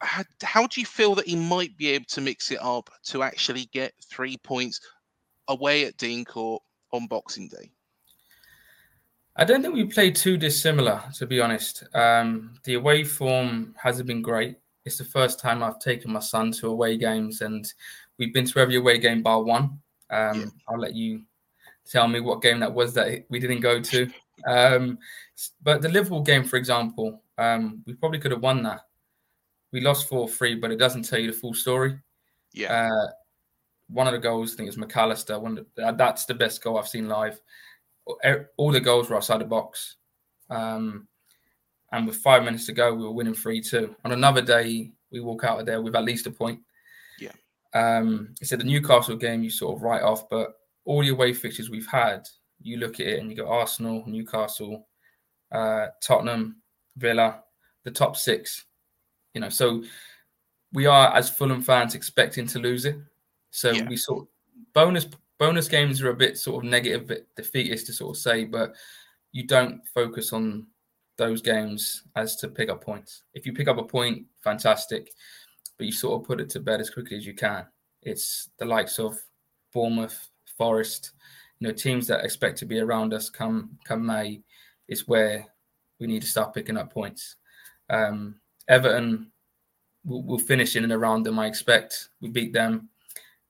[0.00, 3.22] how, how do you feel that he might be able to mix it up to
[3.22, 4.80] actually get three points
[5.48, 7.70] away at Dean Court on Boxing Day?
[9.36, 11.84] I don't think we played too dissimilar, to be honest.
[11.94, 14.56] Um, the away form hasn't been great.
[14.84, 17.66] It's the first time I've taken my son to away games, and
[18.18, 19.80] we've been to every away game bar one.
[20.10, 20.46] Um, yeah.
[20.68, 21.22] I'll let you
[21.90, 24.10] tell me what game that was that we didn't go to.
[24.46, 24.98] Um,
[25.62, 28.82] but the Liverpool game, for example, um, we probably could have won that.
[29.72, 31.98] We lost 4 3, but it doesn't tell you the full story.
[32.52, 32.88] Yeah.
[32.88, 33.10] Uh,
[33.88, 35.38] one of the goals, I think it's Mac Allister.
[35.38, 37.40] One the, that's the best goal I've seen live.
[38.56, 39.96] All the goals were outside the box.
[40.50, 41.08] Um,
[41.92, 43.94] and with five minutes to go, we were winning 3 2.
[44.04, 46.60] On another day, we walk out of there with at least a point.
[47.18, 47.32] Yeah.
[47.72, 51.32] Um, it's at the Newcastle game, you sort of write off, but all the away
[51.32, 52.26] fixtures we've had,
[52.60, 54.88] you look at it and you go Arsenal, Newcastle,
[55.52, 56.56] uh, Tottenham,
[56.96, 57.42] Villa,
[57.84, 58.64] the top six.
[59.34, 59.82] You know, so
[60.72, 62.96] we are as Fulham fans expecting to lose it.
[63.50, 63.88] So yeah.
[63.88, 64.28] we sort of,
[64.72, 65.06] bonus
[65.38, 68.74] bonus games are a bit sort of negative, bit defeatist to sort of say, but
[69.32, 70.66] you don't focus on
[71.16, 73.22] those games as to pick up points.
[73.34, 75.12] If you pick up a point, fantastic,
[75.76, 77.66] but you sort of put it to bed as quickly as you can.
[78.02, 79.18] It's the likes of
[79.72, 81.12] Bournemouth, Forest,
[81.58, 84.42] you know, teams that expect to be around us come come May
[84.88, 85.46] is where
[85.98, 87.36] we need to start picking up points.
[87.90, 88.36] Um,
[88.68, 89.30] Everton
[90.04, 91.38] will, will finish in and around them.
[91.38, 92.88] I expect we beat them.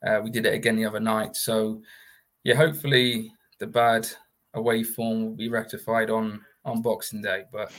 [0.06, 1.36] Uh, we did it again the other night.
[1.36, 1.80] So,
[2.42, 4.06] yeah, hopefully the bad
[4.54, 7.70] away form will be rectified on on Boxing Day, but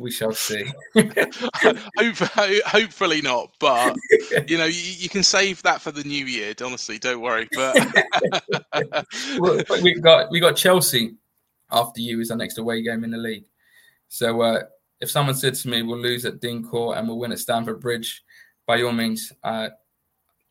[0.00, 0.64] we shall see.
[2.66, 3.96] hopefully not, but
[4.46, 6.54] you know you, you, can save that for the new year.
[6.62, 7.48] Honestly, don't worry.
[7.54, 7.76] But
[9.82, 11.14] we got we got Chelsea
[11.70, 13.44] after you is our next away game in the league.
[14.08, 14.62] So uh,
[15.00, 17.80] if someone said to me, "We'll lose at Dean Court and we'll win at Stamford
[17.80, 18.22] Bridge,"
[18.66, 19.68] by all means, uh,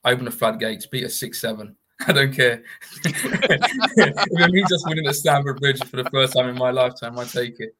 [0.05, 1.75] open the floodgates, beat a six-seven.
[2.07, 2.63] I don't care.
[3.05, 7.23] if me just winning at Stamford Bridge for the first time in my lifetime, I
[7.25, 7.75] take it.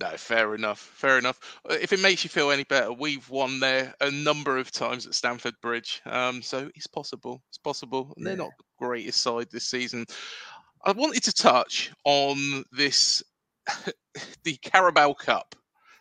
[0.00, 0.78] No, fair enough.
[0.78, 1.60] Fair enough.
[1.68, 5.06] Uh, if it makes you feel any better, we've won there a number of times
[5.06, 6.00] at Stamford Bridge.
[6.06, 7.42] Um, so it's possible.
[7.48, 8.14] It's possible.
[8.16, 10.06] And they're not the greatest side this season.
[10.84, 13.22] I wanted to touch on this
[14.44, 15.54] the Carabao Cup,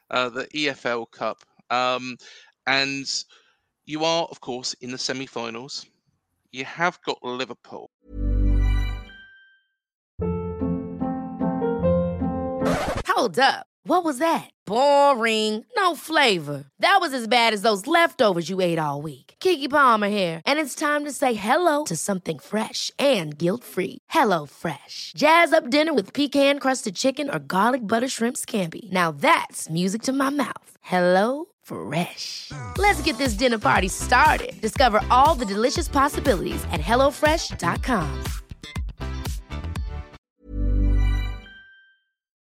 [0.09, 1.43] uh, the EFL Cup.
[1.69, 2.15] Um,
[2.67, 3.05] and
[3.89, 5.87] you are, of course, in the semi finals.
[6.51, 7.89] You have got Liverpool.
[13.07, 13.65] Hold up.
[13.83, 14.51] What was that?
[14.67, 15.65] Boring.
[15.75, 16.65] No flavor.
[16.77, 19.33] That was as bad as those leftovers you ate all week.
[19.39, 23.97] Keke Palmer here, and it's time to say hello to something fresh and guilt-free.
[24.09, 25.13] Hello Fresh.
[25.15, 28.91] Jazz up dinner with pecan-crusted chicken or garlic butter shrimp scampi.
[28.91, 30.71] Now that's music to my mouth.
[30.81, 32.51] Hello Fresh.
[32.77, 34.59] Let's get this dinner party started.
[34.59, 38.23] Discover all the delicious possibilities at hellofresh.com.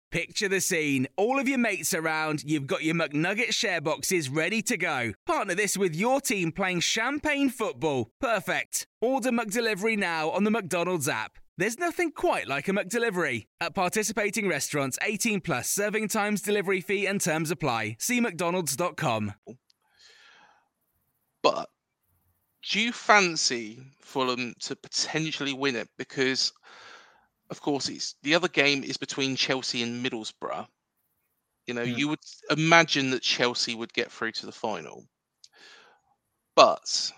[0.09, 1.05] Picture the scene.
[1.17, 5.11] All of your mates around, you've got your McNugget share boxes ready to go.
[5.25, 8.09] Partner this with your team playing champagne football.
[8.21, 8.87] Perfect.
[9.01, 11.37] Order McDelivery now on the McDonald's app.
[11.57, 13.47] There's nothing quite like a McDelivery.
[13.59, 17.97] At participating restaurants, 18 plus serving times, delivery fee, and terms apply.
[17.99, 19.33] See McDonald's.com.
[21.41, 21.69] But
[22.69, 25.89] do you fancy Fulham to potentially win it?
[25.97, 26.53] Because
[27.49, 30.67] of course, it's the other game is between Chelsea and Middlesbrough.
[31.65, 31.93] You know, hmm.
[31.97, 35.07] you would imagine that Chelsea would get through to the final,
[36.55, 37.11] but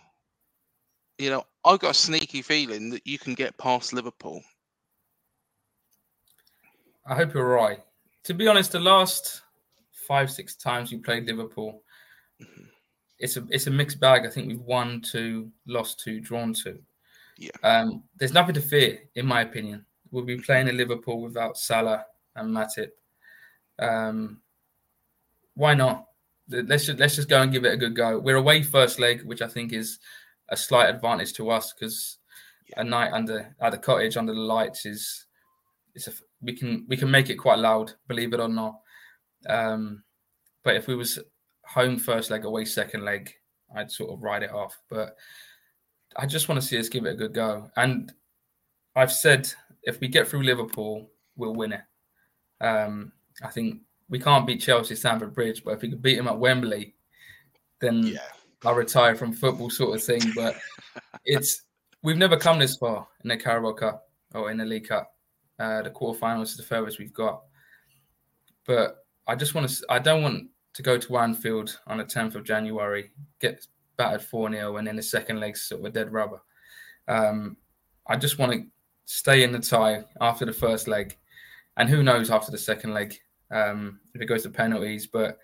[1.20, 4.42] you know, I've got a sneaky feeling that you can get past Liverpool.
[7.06, 7.80] I hope you're right.
[8.24, 9.42] To be honest, the last
[10.08, 11.84] five, six times we played Liverpool,
[12.42, 12.64] mm-hmm.
[13.20, 14.26] it's a it's a mixed bag.
[14.26, 16.80] I think we've won two, lost two, drawn two.
[17.38, 17.52] Yeah.
[17.64, 22.06] Um, there's nothing to fear, in my opinion we'll be playing in Liverpool without Salah
[22.36, 22.90] and Matip.
[23.78, 24.42] Um,
[25.56, 26.06] why not?
[26.50, 28.18] Let's just let's just go and give it a good go.
[28.18, 30.00] We're away first leg, which I think is
[30.50, 32.18] a slight advantage to us because
[32.78, 35.26] a night under at the cottage under the lights is
[35.96, 38.80] it's a, we can we can make it quite loud, believe it or not.
[39.48, 40.04] Um,
[40.64, 41.20] but if we was
[41.66, 43.32] home first leg, away second leg,
[43.76, 44.78] I'd sort of ride it off.
[44.90, 45.16] But
[46.16, 47.70] I just want to see us give it a good go.
[47.76, 48.12] And
[48.96, 49.52] I've said
[49.84, 51.82] if we get through Liverpool, we'll win it.
[52.62, 53.12] Um,
[53.44, 56.40] I think we can't beat Chelsea Stamford Bridge, but if we could beat them at
[56.40, 56.96] Wembley,
[57.80, 58.20] then yeah.
[58.66, 60.22] I'll retire from football, sort of thing.
[60.36, 60.58] But
[61.26, 61.64] it's
[62.04, 65.14] we've never come this far in the Carabao Cup or in the League Cup.
[65.60, 67.42] Uh, the quarterfinals is the furthest we've got.
[68.66, 69.86] But I just want to.
[69.90, 73.66] I don't want to go to Anfield on the 10th of January, get
[73.98, 76.42] battered 4 0, and then the second leg's sort of dead rubber.
[77.08, 77.58] Um,
[78.08, 78.66] I just want to
[79.06, 81.18] stay in the tie after the first leg,
[81.78, 83.16] and who knows after the second leg
[83.52, 85.08] um, if it goes to penalties.
[85.08, 85.38] But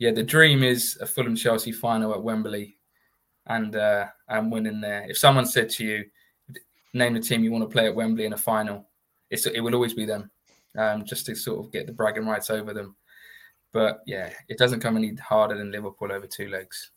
[0.00, 2.78] yeah, the dream is a Fulham Chelsea final at Wembley,
[3.46, 5.06] and uh, and winning there.
[5.08, 6.04] If someone said to you,
[6.94, 8.88] name the team you want to play at Wembley in a final,
[9.28, 10.30] it's it will always be them,
[10.78, 12.96] um, just to sort of get the bragging rights over them.
[13.72, 16.92] But yeah, it doesn't come any harder than Liverpool over two legs.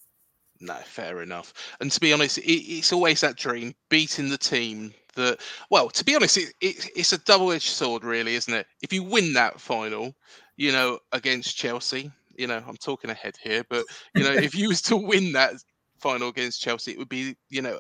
[0.62, 1.54] No, fair enough.
[1.82, 5.42] And to be honest, it, it's always that dream beating the team that.
[5.70, 8.66] Well, to be honest, it, it, it's a double-edged sword, really, isn't it?
[8.82, 10.16] If you win that final,
[10.56, 14.70] you know, against Chelsea, you know, I'm talking ahead here, but you know, if you
[14.70, 15.54] was to win that
[16.00, 17.80] final against Chelsea, it would be, you know,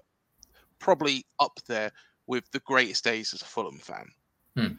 [0.79, 1.91] probably up there
[2.27, 4.05] with the greatest days as a Fulham fan.
[4.55, 4.73] Hmm.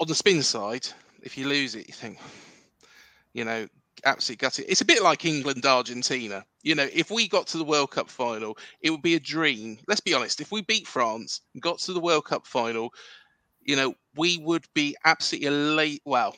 [0.00, 0.86] On the spin side,
[1.22, 2.18] if you lose it, you think,
[3.32, 3.66] you know,
[4.04, 4.66] absolutely gutted.
[4.68, 6.44] It's a bit like England Argentina.
[6.62, 9.78] You know, if we got to the World Cup final, it would be a dream.
[9.86, 10.40] Let's be honest.
[10.40, 12.92] If we beat France and got to the World Cup final,
[13.60, 16.02] you know, we would be absolutely elate.
[16.04, 16.36] Well,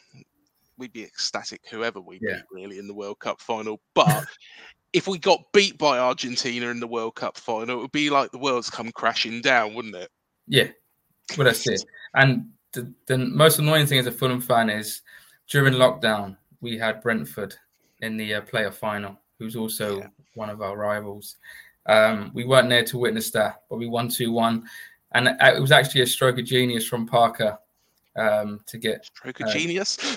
[0.80, 2.36] we'd be ecstatic, whoever we Yeah.
[2.36, 3.80] beat, really, in the World Cup final.
[3.94, 4.24] But
[4.92, 8.32] if we got beat by Argentina in the World Cup final, it would be like
[8.32, 10.10] the world's come crashing down, wouldn't it?
[10.48, 10.68] Yeah,
[11.36, 11.84] well, that's it.
[12.14, 15.02] And the, the most annoying thing as a Fulham fan is
[15.48, 17.54] during lockdown, we had Brentford
[18.00, 20.08] in the uh, player final, who's also Yeah.
[20.34, 21.36] one of our rivals.
[21.86, 24.68] Um, we weren't there to witness that, but we won 2 1.
[25.12, 27.58] And it it was actually a stroke of genius from Parker
[28.16, 29.04] um, to get.
[29.06, 29.96] Stroke of Uh, genius.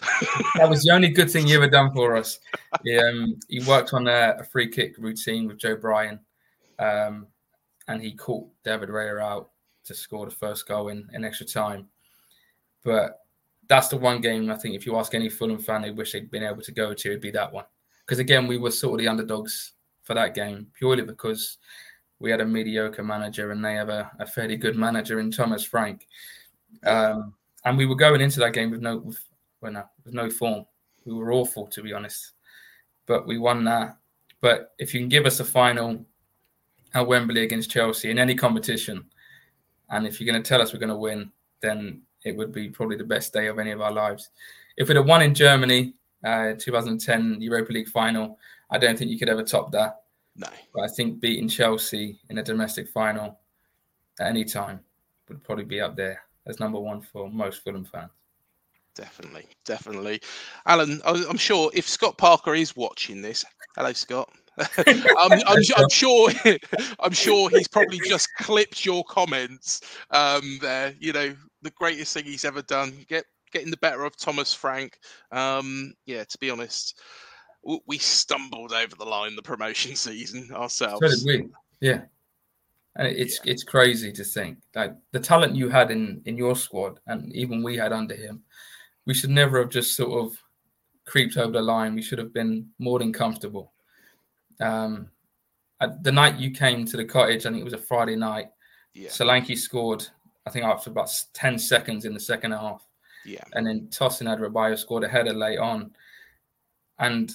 [0.55, 2.39] That was the only good thing he ever done for us.
[2.83, 6.19] He, um, he worked on a, a free kick routine with Joe Bryan,
[6.79, 7.27] um,
[7.87, 9.49] and he caught David Raya out
[9.85, 11.87] to score the first goal in, in extra time.
[12.83, 13.19] But
[13.67, 16.31] that's the one game I think if you ask any Fulham fan, they wish they'd
[16.31, 17.65] been able to go to, it'd be that one.
[18.05, 21.57] Because again, we were sort of the underdogs for that game purely because
[22.19, 25.63] we had a mediocre manager and they have a, a fairly good manager in Thomas
[25.63, 26.07] Frank.
[26.85, 27.33] Um,
[27.65, 29.19] and we were going into that game with no, with,
[29.61, 30.65] well, no, with no form.
[31.05, 32.31] We were awful, to be honest.
[33.05, 33.97] But we won that.
[34.41, 36.05] But if you can give us a final
[36.93, 39.05] at Wembley against Chelsea in any competition,
[39.89, 42.69] and if you're going to tell us we're going to win, then it would be
[42.69, 44.29] probably the best day of any of our lives.
[44.77, 48.37] If we'd have won in Germany, uh, 2010 Europa League final,
[48.69, 50.03] I don't think you could ever top that.
[50.35, 50.47] no.
[50.73, 53.39] But I think beating Chelsea in a domestic final
[54.19, 54.79] at any time
[55.27, 58.11] would probably be up there as number one for most Fulham fans.
[58.95, 60.21] Definitely, definitely.
[60.67, 63.43] Alan, I'm sure if Scott Parker is watching this,
[63.75, 64.29] hello, Scott.
[64.87, 66.29] I'm, I'm, I'm sure.
[66.99, 70.93] I'm sure he's probably just clipped your comments um, there.
[70.99, 72.93] You know, the greatest thing he's ever done.
[73.09, 74.99] Get getting the better of Thomas Frank.
[75.31, 76.99] Um, yeah, to be honest,
[77.87, 81.01] we stumbled over the line the promotion season ourselves.
[81.01, 81.49] So did we.
[81.79, 82.01] Yeah.
[82.95, 86.99] And it's it's crazy to think like the talent you had in in your squad,
[87.07, 88.43] and even we had under him.
[89.05, 90.37] We should never have just sort of
[91.05, 91.95] creeped over the line.
[91.95, 93.73] We should have been more than comfortable.
[94.61, 95.09] Um,
[95.81, 98.49] at the night you came to the cottage, I think it was a Friday night.
[98.93, 100.07] Yeah, Solanke scored,
[100.45, 102.85] I think after about ten seconds in the second half
[103.25, 105.91] yeah, and then Tosin Adarabioyo scored a header late on.
[106.99, 107.31] And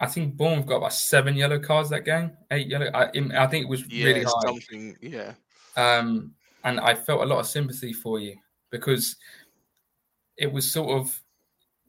[0.00, 2.90] I think Bournemouth got about seven yellow cards that game, eight yellow.
[2.94, 4.06] I, I think it was yeah.
[4.06, 4.32] really high.
[4.46, 4.96] something.
[5.02, 5.34] Yeah,
[5.76, 6.32] Um,
[6.64, 8.36] and I felt a lot of sympathy for you
[8.70, 9.16] because
[10.38, 11.22] it was sort of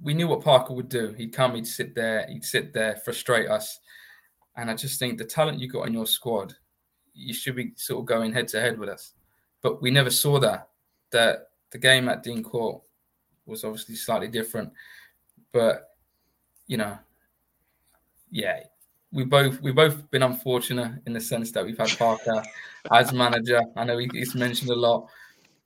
[0.02, 1.14] we knew what Parker would do.
[1.18, 3.80] He'd come, he'd sit there, he'd sit there, frustrate us.
[4.58, 6.54] And I just think the talent you got in your squad,
[7.14, 9.14] you should be sort of going head to head with us.
[9.62, 10.70] But we never saw that.
[11.12, 12.82] That the game at Dean Court
[13.46, 14.72] was obviously slightly different.
[15.54, 15.90] But
[16.68, 16.98] you know,
[18.32, 18.62] yeah,
[19.12, 22.42] we both we've both been unfortunate in the sense that we've had Parker
[22.94, 23.62] as manager.
[23.76, 25.08] I know he's mentioned a lot,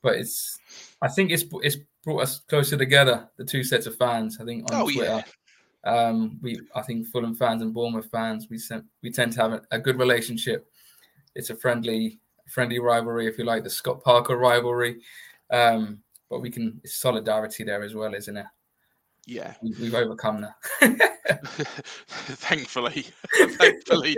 [0.02, 0.58] but it's
[1.00, 4.38] I think it's it's brought us closer together, the two sets of fans.
[4.40, 5.24] I think on Oh, Twitter.
[5.84, 9.52] Um, we I think Fulham fans and Bournemouth fans we sen- we tend to have
[9.52, 10.68] a, a good relationship.
[11.36, 15.00] It's a friendly friendly rivalry, if you like, the Scott Parker rivalry.
[15.50, 18.46] Um, but we can it's solidarity there as well, isn't it?
[19.26, 19.54] Yeah.
[19.60, 21.12] We, we've overcome that.
[22.06, 24.16] thankfully, thankfully,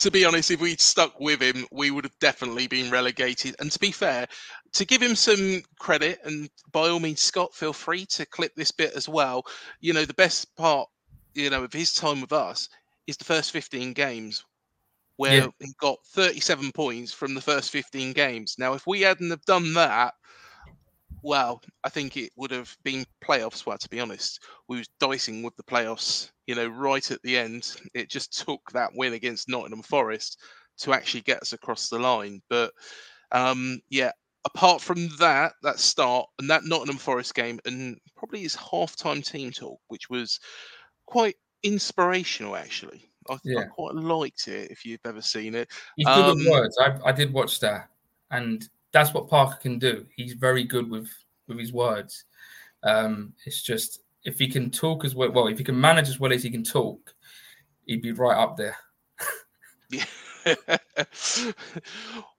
[0.00, 3.56] to be honest, if we'd stuck with him, we would have definitely been relegated.
[3.58, 4.26] And to be fair,
[4.74, 8.70] to give him some credit, and by all means, Scott, feel free to clip this
[8.70, 9.44] bit as well.
[9.80, 10.88] You know, the best part,
[11.34, 12.68] you know, of his time with us
[13.08, 14.44] is the first 15 games
[15.16, 15.46] where Yeah.
[15.58, 18.56] he got 37 points from the first 15 games.
[18.58, 20.14] Now, if we hadn't have done that,
[21.22, 23.64] well, I think it would have been playoffs.
[23.64, 26.30] Well, to be honest, we was dicing with the playoffs.
[26.46, 30.40] You know, right at the end, it just took that win against Nottingham Forest
[30.78, 32.42] to actually get us across the line.
[32.50, 32.72] But
[33.30, 34.10] um, yeah,
[34.44, 39.52] apart from that, that start and that Nottingham Forest game, and probably his half-time team
[39.52, 40.40] talk, which was
[41.06, 42.56] quite inspirational.
[42.56, 44.70] Actually, I, I quite liked it.
[44.70, 46.76] If you've ever seen it, He's good Um, words.
[46.78, 47.88] I, I did watch that,
[48.30, 50.06] and that's what Parker can do.
[50.16, 51.08] He's very good with
[51.48, 52.24] with his words.
[52.82, 56.20] Um, it's just if he can talk as well, well, if he can manage as
[56.20, 57.14] well as he can talk,
[57.86, 58.76] he'd be right up there.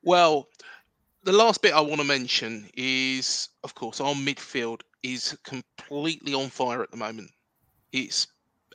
[0.03, 0.47] well,
[1.23, 6.49] the last bit I want to mention is, of course, our midfield is completely on
[6.49, 7.31] fire at the moment.
[7.91, 8.27] It's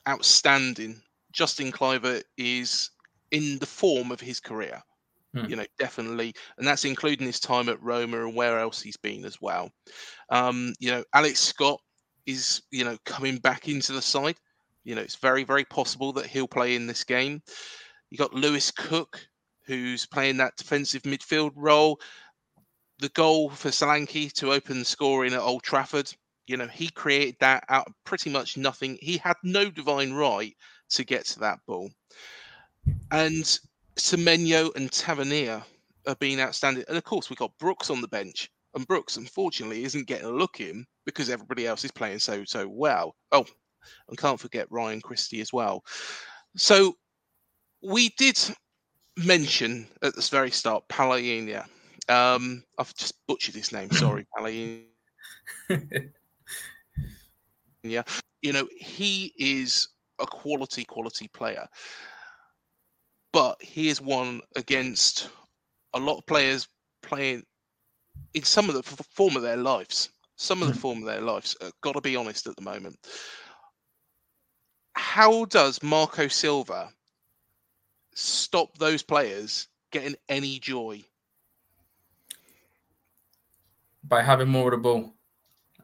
[0.09, 1.01] outstanding.
[1.33, 2.91] Justin Kluivert is
[3.31, 4.83] in the form of his career.
[5.35, 5.45] Hmm.
[5.47, 9.25] You know, definitely, and that's including his time at Roma and where else he's been
[9.27, 9.71] as well.
[10.31, 11.81] Um, you know, Alex Scott
[12.27, 14.37] is you know coming back into the side.
[14.85, 17.43] You know, it's very very possible that he'll play in this game.
[18.11, 19.21] You got Lewis Cook,
[19.67, 22.01] who's playing that defensive midfield role.
[23.01, 26.13] The goal for Solanke to open scoring at Old Trafford,
[26.49, 28.99] you know, he created that out of pretty much nothing.
[29.01, 30.57] He had no divine right
[30.91, 31.91] to get to that ball.
[33.11, 33.59] And
[33.99, 35.63] Semenyo and Tavernier
[36.07, 36.85] have been outstanding.
[36.89, 38.51] And of course, we've got Brooks on the bench.
[38.75, 42.69] And Brooks, unfortunately, isn't getting a look in because everybody else is playing so, so
[42.69, 43.15] well.
[43.33, 43.47] Oh,
[44.09, 45.83] and can't forget Ryan Christie as well.
[46.57, 46.97] So
[47.83, 48.39] we did
[49.17, 51.65] mention at the very start Palhinha.
[52.09, 53.91] Um, I've just butchered his name.
[53.93, 54.85] Sorry, Palhinha.
[57.83, 58.03] yeah,
[58.43, 59.89] you know he is
[60.21, 61.67] a quality, quality player,
[63.33, 65.29] but he is one against
[65.95, 66.69] a lot of players
[67.03, 67.43] playing
[68.35, 70.11] in some of the form of their lives.
[70.37, 70.79] Some of the mm.
[70.79, 71.57] form of their lives.
[71.61, 72.97] Uh, Got to be honest at the moment.
[74.93, 76.91] How does Marco Silva
[78.15, 81.03] stop those players getting any joy?
[84.05, 85.15] By having more of the ball.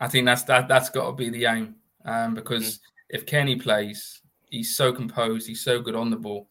[0.01, 1.77] I think that's that that's got to be the aim.
[2.05, 2.81] Um, because mm.
[3.11, 4.21] if Kenny plays,
[4.51, 6.49] he's so composed, he's so good on the ball.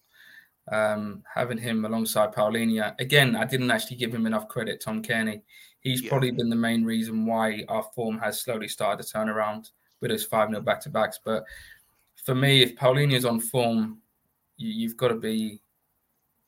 [0.72, 5.42] Um, having him alongside Palhinha, again, I didn't actually give him enough credit, Tom Cairney,
[5.84, 6.10] He's yeah.
[6.10, 10.12] probably been the main reason why our form has slowly started to turn around with
[10.12, 11.20] those 5 0 back to backs.
[11.24, 11.44] But
[12.24, 14.00] for me, if Palhinha is on form,
[14.56, 15.62] you, have got to be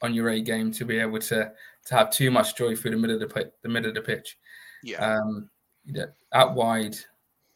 [0.02, 1.52] on your A game to be able to
[1.88, 4.38] to have too much joy through the middle of the, the middle of the pitch.
[4.84, 5.06] Yeah.
[5.06, 5.50] Um,
[6.34, 6.96] out wide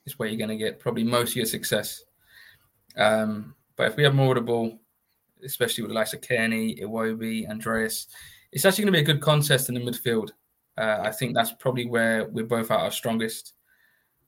[0.06, 2.04] is where you're going to get probably most of your success.
[2.98, 4.80] Um, but if we have more of the ball,
[5.44, 8.08] especially with the likes of Cairney, Iwobi, Andreas,
[8.52, 10.32] it's actually going to be a good contest in the midfield.
[10.78, 13.54] Uh, I think that's probably where we're both at our strongest.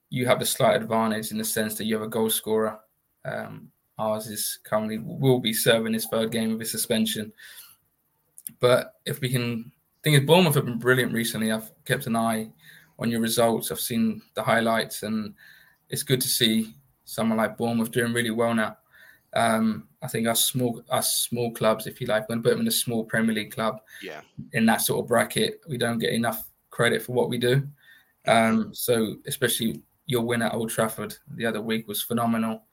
[0.09, 2.79] You have the slight advantage in the sense that you have a goal scorer.
[3.23, 7.31] Um, ours is currently will be serving his third game of his suspension.
[8.59, 9.71] But if we can,
[10.03, 11.51] thing is, Bournemouth have been brilliant recently.
[11.51, 12.51] I've kept an eye
[12.99, 13.71] on your results.
[13.71, 15.33] I've seen the highlights, and
[15.89, 16.73] it's good to see
[17.05, 18.77] someone like Bournemouth doing really well now.
[19.33, 22.67] Um, I think us small us small clubs, if you like, when put them in
[22.67, 24.21] a small Premier League club, yeah,
[24.53, 27.67] in that sort of bracket, we don't get enough credit for what we do.
[28.27, 32.63] Um, so especially your win at Old Trafford the other week was phenomenal.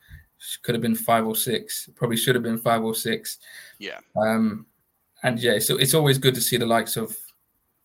[0.62, 3.38] Could have been five or six, probably should have been five or six.
[3.78, 3.98] Yeah.
[4.16, 4.66] Um,
[5.22, 7.16] and yeah, so it's always good to see the likes of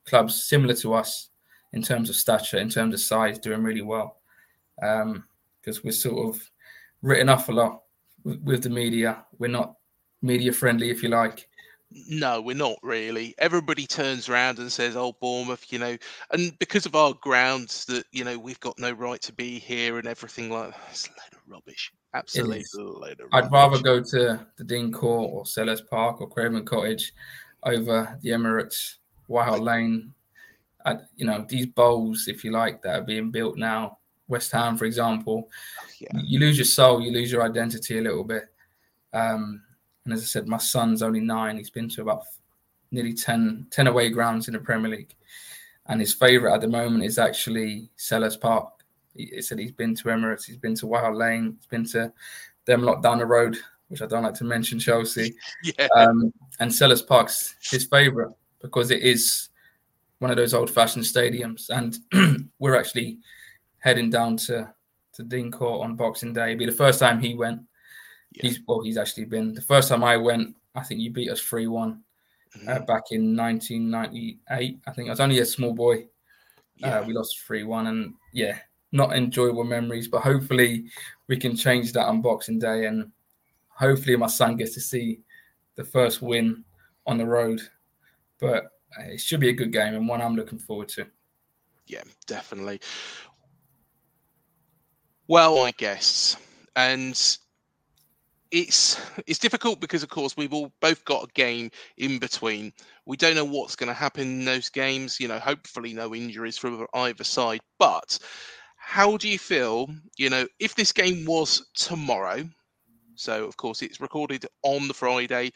[0.05, 1.29] clubs similar to us
[1.73, 4.17] in terms of stature, in terms of size, doing really well.
[4.75, 6.49] Because um, we're sort of
[7.01, 7.82] written off a lot
[8.23, 9.25] with, the media.
[9.37, 9.75] We're not
[10.21, 11.47] media friendly, if you like.
[12.09, 13.35] No, we're not really.
[13.37, 15.95] Everybody turns around and says, "Oh, Bournemouth," you know,
[16.31, 19.99] and because of our grounds, that you know we've got no right to be here
[19.99, 20.79] and everything like that.
[20.89, 21.91] It's a load of rubbish.
[22.15, 26.65] Absolutely, load of I'd rather go to the Dean Court or Selhurst Park or Craven
[26.65, 27.13] Cottage
[27.63, 28.95] over the Emirates,
[29.27, 30.13] White Hart Lane.
[30.85, 33.99] I, you know, these bowls, if you like, that are being built now.
[34.33, 35.49] West Ham, for example,
[35.99, 36.09] yeah.
[36.23, 38.45] you lose your soul, you lose your identity a little bit.
[39.13, 39.61] Um,
[40.03, 41.57] and as I said, my son's only nine.
[41.57, 42.23] He's been to about
[42.91, 45.13] nearly 10, 10 away grounds in the Premier League.
[45.85, 48.69] And his favourite at the moment is actually Selhurst Park.
[49.15, 52.11] He, he, said he's been to Emirates, he's been to Wild Lane, he's been to
[52.65, 53.55] them lot down the road,
[53.89, 55.35] which I don't like to mention, Chelsea.
[55.63, 55.87] yeah.
[55.95, 59.49] Um, and Selhurst Park's his favourite because it is
[60.17, 61.69] one of those old fashioned stadiums.
[61.69, 63.19] And we're actually
[63.83, 64.73] heading down to,
[65.11, 66.53] to Dean Court on Boxing Day.
[66.53, 67.61] It'll be the first time he went.
[68.31, 68.43] Yeah.
[68.43, 70.55] He's well, he's actually been the first time I went.
[70.73, 72.01] I think you beat us three one
[72.55, 72.85] uh, mm-hmm.
[72.85, 74.79] back in 1998.
[74.87, 75.95] I think I was only a small boy.
[75.95, 76.99] Uh, yeah.
[76.99, 78.57] Uh, we lost three one, and yeah,
[78.93, 80.07] not enjoyable memories.
[80.07, 80.85] But hopefully,
[81.27, 83.11] we can change that on Boxing Day, and
[83.67, 85.19] hopefully, my son gets to see
[85.75, 86.63] the first win
[87.05, 87.61] on the road.
[88.39, 88.65] But
[88.97, 91.05] uh, it should be a good game and one I'm looking forward to.
[91.87, 92.81] Yeah, definitely.
[95.27, 96.35] Well, I guess,
[96.75, 97.19] and
[98.51, 102.71] it's it's difficult because of course we've all both got a game in between.
[103.05, 105.19] We don't know what's going to happen in those games.
[105.19, 107.61] You know, hopefully no injuries from either side.
[107.79, 108.19] But
[108.77, 109.89] how do you feel?
[110.17, 112.47] You know, if this game was tomorrow,
[113.15, 115.51] so of course it's recorded on the Friday.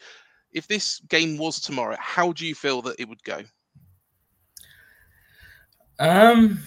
[0.50, 3.42] If this game was tomorrow, how do you feel that it would go?
[6.00, 6.58] Um,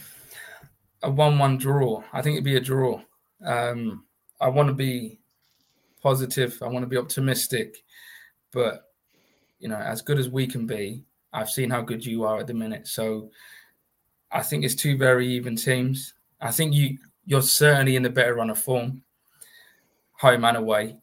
[1.04, 2.04] a one-one draw.
[2.14, 3.02] I think it'd be a draw.
[3.46, 4.06] Um,
[4.40, 5.20] I want to be
[6.02, 6.58] positive.
[6.62, 7.84] I want to be optimistic,
[8.52, 8.92] but
[9.60, 12.48] you know, as good as we can be, I've seen how good you are at
[12.48, 12.88] the minute.
[12.88, 13.30] So
[14.32, 16.14] I think it's two very even teams.
[16.42, 19.04] I think you you're certainly in the better run of form,
[20.14, 20.98] home and away.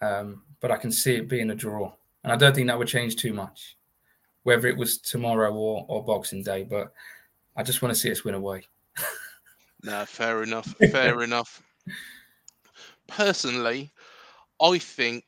[0.00, 2.88] Um, but I can see it being a draw, and I don't think that would
[2.88, 3.76] change too much,
[4.42, 6.64] whether it was tomorrow or or Boxing Day.
[6.64, 6.92] But
[7.56, 8.64] I just want to see us win away.
[9.82, 10.74] No, fair enough.
[10.90, 11.62] Fair enough.
[13.06, 13.90] Personally,
[14.60, 15.24] I think,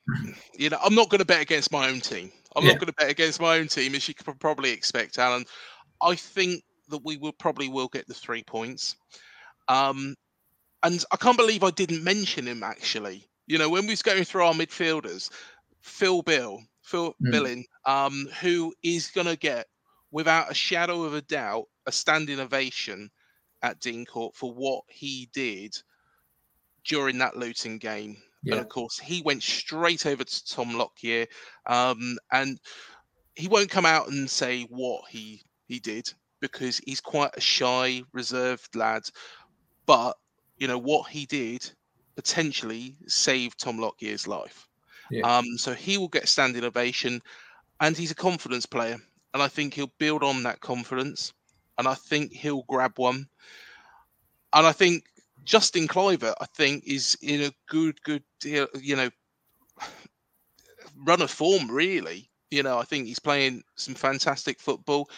[0.55, 2.31] you know, I'm not going to bet against my own team.
[2.57, 2.71] I'm yeah.
[2.71, 5.45] not going to bet against my own team, as you could probably expect, Alan.
[6.03, 8.97] I think that we will probably will get the three points.
[9.69, 10.17] Um,
[10.83, 13.29] and I can't believe I didn't mention him actually.
[13.47, 15.31] You know, when we was going through our midfielders,
[15.81, 17.31] Phil Bill, Phil mm.
[17.31, 19.67] Billing, um, who is going to get,
[20.11, 23.11] without a shadow of a doubt, a standing ovation
[23.63, 25.75] at Dean Court for what he did
[26.85, 28.17] during that Luton game.
[28.43, 28.55] Yeah.
[28.55, 31.27] And of course, he went straight over to Tom Lockyer,
[31.67, 32.59] um, and
[33.35, 38.03] he won't come out and say what he he did because he's quite a shy,
[38.13, 39.03] reserved lad.
[39.87, 40.17] But
[40.57, 41.71] you know what he did
[42.17, 44.69] potentially saved Tom Lockyer's life.
[45.11, 45.23] Yeah.
[45.23, 47.21] Um, so he will get standing ovation,
[47.81, 48.99] and he's a confidence player,
[49.35, 51.33] and I think he'll build on that confidence,
[51.81, 53.27] and I think he'll grab one,
[54.53, 55.05] and I think
[55.45, 59.09] Justin Kluivert, I think, is in a good, good, you know,
[61.07, 61.71] run of form.
[61.71, 65.09] Really, you know, I think he's playing some fantastic football.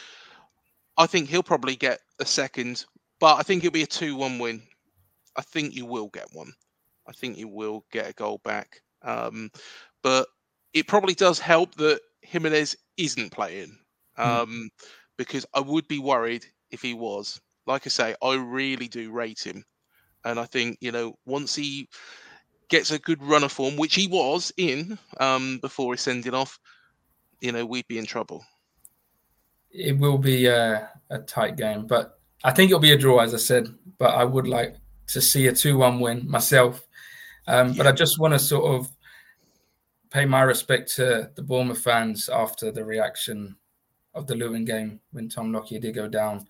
[0.96, 2.84] I think he'll probably get a second,
[3.18, 4.62] but I think it'll be a two-one win.
[5.36, 6.52] I think you will get one.
[7.08, 8.82] I think you will get a goal back.
[9.02, 9.50] Um,
[10.00, 10.28] but
[10.74, 13.76] it probably does help that Jimenez isn't playing
[14.16, 14.22] hmm.
[14.22, 14.68] um, mm.
[15.24, 17.40] Because I would be worried if he was.
[17.66, 19.64] Like I say, I really do rate him.
[20.24, 21.88] And I think, you know, once he
[22.68, 26.58] gets a good run of form, which he was in um, before he sending off,
[27.40, 28.44] you know, we'd be in trouble.
[29.70, 33.34] It will be a, a tight game, but I think it'll be a draw, as
[33.34, 33.68] I said.
[33.98, 34.76] But I would like
[35.08, 36.86] to see a 2 1 win myself.
[37.46, 37.74] Um, yeah.
[37.78, 38.90] But I just want to sort of
[40.10, 43.56] pay my respect to the Bournemouth fans after the reaction
[44.14, 46.46] of the Luton game when Tom Lockyer did go down.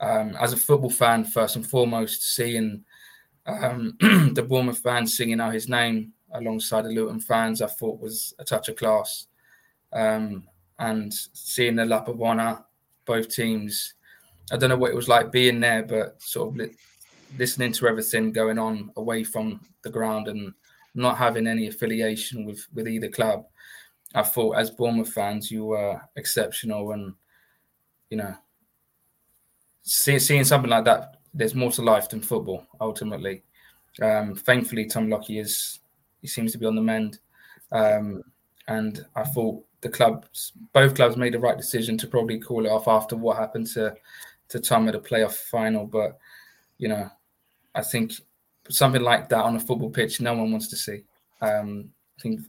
[0.00, 2.84] Um, as a football fan, first and foremost, seeing
[3.46, 8.34] um, the Bournemouth fans singing out his name alongside the Luton fans, I thought was
[8.38, 9.26] a touch of class.
[9.92, 10.44] Um,
[10.78, 12.64] and seeing the lap of honour,
[13.04, 13.94] both teams,
[14.52, 16.76] I don't know what it was like being there, but sort of li-
[17.36, 20.52] listening to everything going on away from the ground and
[20.94, 23.44] not having any affiliation with with either club.
[24.14, 27.14] I thought as Bournemouth fans, you were exceptional, and
[28.10, 28.34] you know,
[29.82, 32.66] see, seeing something like that there's more to life than football.
[32.80, 33.42] Ultimately,
[34.02, 35.80] um, thankfully, Tom Lockyer is
[36.20, 37.18] he seems to be on the mend,
[37.72, 38.22] um,
[38.66, 42.70] and I thought the clubs, both clubs, made the right decision to probably call it
[42.70, 43.94] off after what happened to
[44.48, 45.86] to Tom at a playoff final.
[45.86, 46.18] But
[46.78, 47.10] you know,
[47.74, 48.12] I think
[48.70, 51.02] something like that on a football pitch, no one wants to see.
[51.40, 52.40] Um, I think,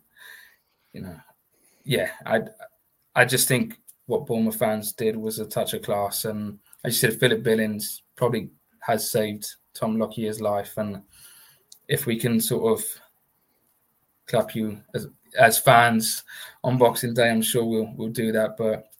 [0.93, 1.16] you know,
[1.89, 2.41] yeah, I
[3.15, 7.09] I just think what Bournemouth fans did was a touch of class, and as you
[7.09, 10.77] said, Philip Billings probably has saved Tom Lockyer's life.
[10.77, 11.01] And
[11.87, 12.85] if we can sort of
[14.27, 16.23] clap you as, as fans
[16.63, 18.55] on Boxing Day, I'm sure we'll we'll do that.
[18.55, 18.91] But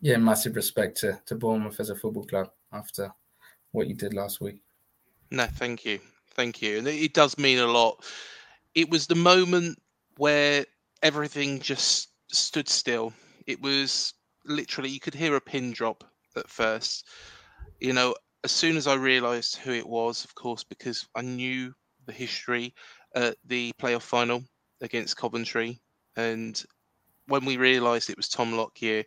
[0.00, 3.12] yeah, massive respect to, to Bournemouth as a football club after
[3.72, 4.62] what you did last week.
[5.32, 5.98] No, thank you.
[6.34, 6.78] Thank you.
[6.78, 8.04] And it does mean a lot.
[8.76, 9.82] It was the moment
[10.18, 10.64] where
[11.02, 13.12] everything just stood still.
[13.46, 14.14] It was
[14.44, 16.04] literally, you could hear a pin drop
[16.36, 17.06] at first.
[17.80, 18.14] You know,
[18.44, 21.74] as soon as I realised who it was, of course, because I knew
[22.06, 22.74] the history
[23.14, 24.42] at the playoff final
[24.80, 25.80] against Coventry,
[26.16, 26.62] and
[27.26, 29.04] when we realised it was Tom Lockyer,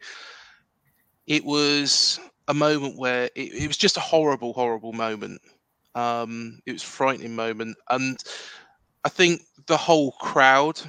[1.28, 5.42] it was a moment where it, it was just a horrible, horrible moment.
[5.96, 8.18] Um, it was a frightening moment, and
[9.04, 10.80] I think the whole crowd,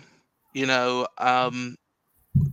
[0.52, 1.76] you know, um,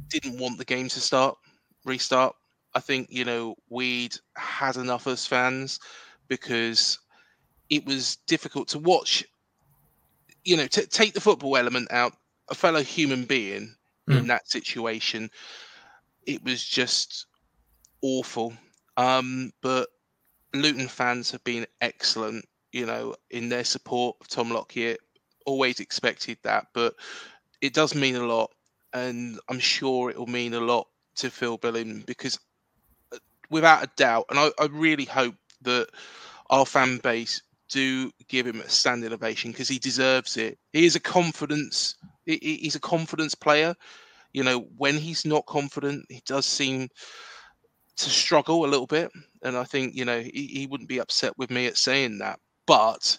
[0.07, 1.37] didn't want the game to start,
[1.85, 2.35] restart.
[2.75, 5.79] I think you know we'd had enough as fans
[6.27, 6.99] because
[7.69, 9.25] it was difficult to watch.
[10.45, 12.13] You know, to take the football element out.
[12.49, 13.75] a fellow human being
[14.07, 15.29] in that situation,
[16.25, 17.27] it was just
[18.01, 18.53] awful.
[18.97, 19.89] Um, but
[20.53, 24.97] Luton fans have been excellent, you know, in their support of Tom Lockyer.
[25.45, 26.95] Always expected that, but
[27.61, 28.51] it does mean a lot,
[28.93, 30.87] and I'm sure it will mean a lot
[31.17, 32.39] to Phil Billing because,
[33.13, 33.17] uh,
[33.49, 35.87] without a doubt, and I, I really hope that
[36.49, 40.57] our fan base do give him a standing ovation because he deserves it.
[40.73, 41.95] He is a confidence.
[42.25, 43.75] He's a confidence player.
[44.33, 46.89] You know, when he's not confident, he does seem
[47.97, 49.11] to struggle a little bit.
[49.43, 52.39] And I think, you know, he, he wouldn't be upset with me at saying that.
[52.65, 53.17] But,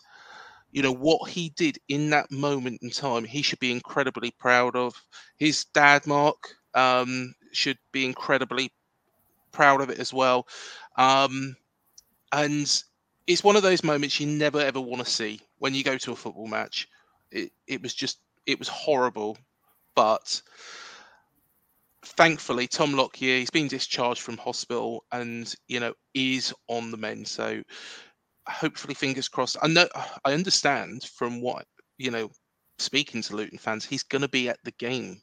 [0.72, 4.76] you know, what he did in that moment in time, he should be incredibly proud
[4.76, 4.94] of.
[5.36, 8.72] His dad, Mark, um, should be incredibly
[9.52, 10.46] proud of it as well.
[10.96, 11.56] Um,
[12.32, 12.82] and
[13.26, 16.12] it's one of those moments you never ever want to see when you go to
[16.12, 16.88] a football match.
[17.30, 19.38] It, it was just, it was horrible.
[19.94, 20.40] But
[22.02, 27.26] thankfully, Tom Lockyer, he's been discharged from hospital and, you know, is on the mend.
[27.28, 27.62] So
[28.50, 29.56] hopefully, fingers crossed.
[29.62, 29.88] I know,
[30.24, 31.66] I understand from what,
[31.98, 32.30] you know,
[32.78, 35.20] speaking to Luton fans, he's going to be at the game,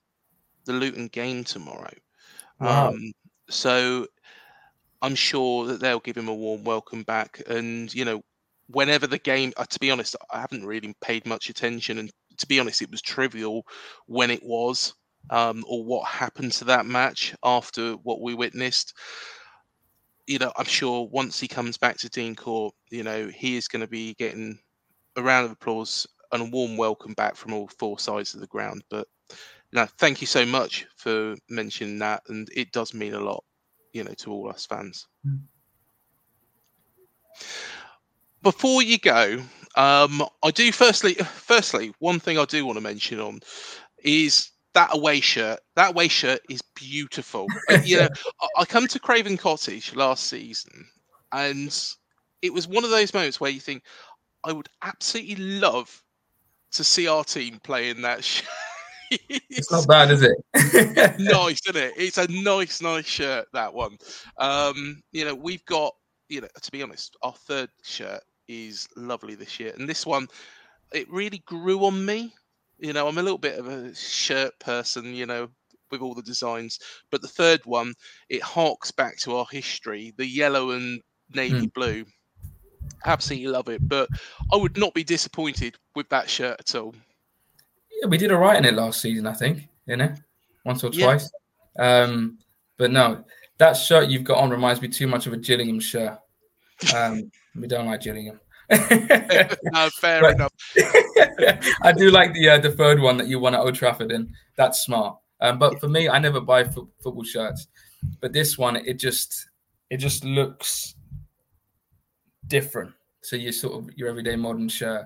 [0.65, 1.93] the Luton game tomorrow.
[2.59, 2.89] Wow.
[2.89, 3.11] Um,
[3.49, 4.07] so
[5.01, 7.41] I'm sure that they'll give him a warm welcome back.
[7.47, 8.21] And, you know,
[8.69, 11.99] whenever the game, uh, to be honest, I haven't really paid much attention.
[11.99, 13.65] And to be honest, it was trivial
[14.07, 14.93] when it was
[15.29, 18.93] um, or what happened to that match after what we witnessed.
[20.27, 23.67] You know, I'm sure once he comes back to Dean Court, you know, he is
[23.69, 24.59] going to be getting
[25.15, 28.47] a round of applause and a warm welcome back from all four sides of the
[28.47, 28.83] ground.
[28.89, 29.07] But
[29.71, 33.43] no, thank you so much for mentioning that, and it does mean a lot,
[33.93, 35.07] you know, to all us fans.
[38.43, 39.41] Before you go,
[39.75, 43.39] um, I do firstly, firstly, one thing I do want to mention on
[44.03, 45.59] is that away shirt.
[45.75, 47.47] That away shirt is beautiful.
[47.83, 48.09] You know,
[48.57, 50.87] I, come to Craven Cottage last season,
[51.31, 51.75] and
[52.41, 53.83] it was one of those moments where you think,
[54.43, 56.03] I would absolutely love
[56.71, 58.47] to see our team playing that shirt.
[59.09, 60.37] It's not bad, is it?
[61.19, 61.93] nice, isn't it?
[61.97, 63.47] It's a nice, nice shirt.
[63.53, 63.97] That one.
[64.37, 65.93] Um, you know, we've got.
[66.29, 70.27] You know, to be honest, our third shirt is lovely this year, and this one,
[70.93, 72.33] it really grew on me.
[72.79, 75.13] You know, I'm a little bit of a shirt person.
[75.13, 75.49] You know,
[75.91, 76.79] with all the designs,
[77.11, 77.93] but the third one,
[78.29, 80.13] it harks back to our history.
[80.17, 81.01] The yellow and
[81.33, 82.05] navy blue.
[83.05, 84.09] Absolutely love it, but
[84.51, 86.93] I would not be disappointed with that shirt at all.
[88.01, 89.67] Yeah, we did all right in it last season, I think.
[89.85, 90.13] You know,
[90.65, 91.05] once or Yeah.
[91.05, 91.31] twice.
[91.79, 92.39] Um,
[92.77, 93.23] but no,
[93.59, 96.19] that shirt you've got on reminds me too much of a Gillingham shirt.
[96.93, 98.39] Um, we don't like Gillingham.
[98.69, 100.35] No, fair Right.
[100.35, 100.53] enough.
[101.83, 104.33] I do like the uh, the third one that you won at Old Trafford, in.
[104.57, 105.17] that's smart.
[105.39, 107.67] Um, but for me, I never buy fo- football shirts.
[108.21, 109.49] But this one, it just
[109.89, 110.95] it just looks
[112.47, 112.93] different.
[113.21, 115.05] So you sort of your everyday modern shirt.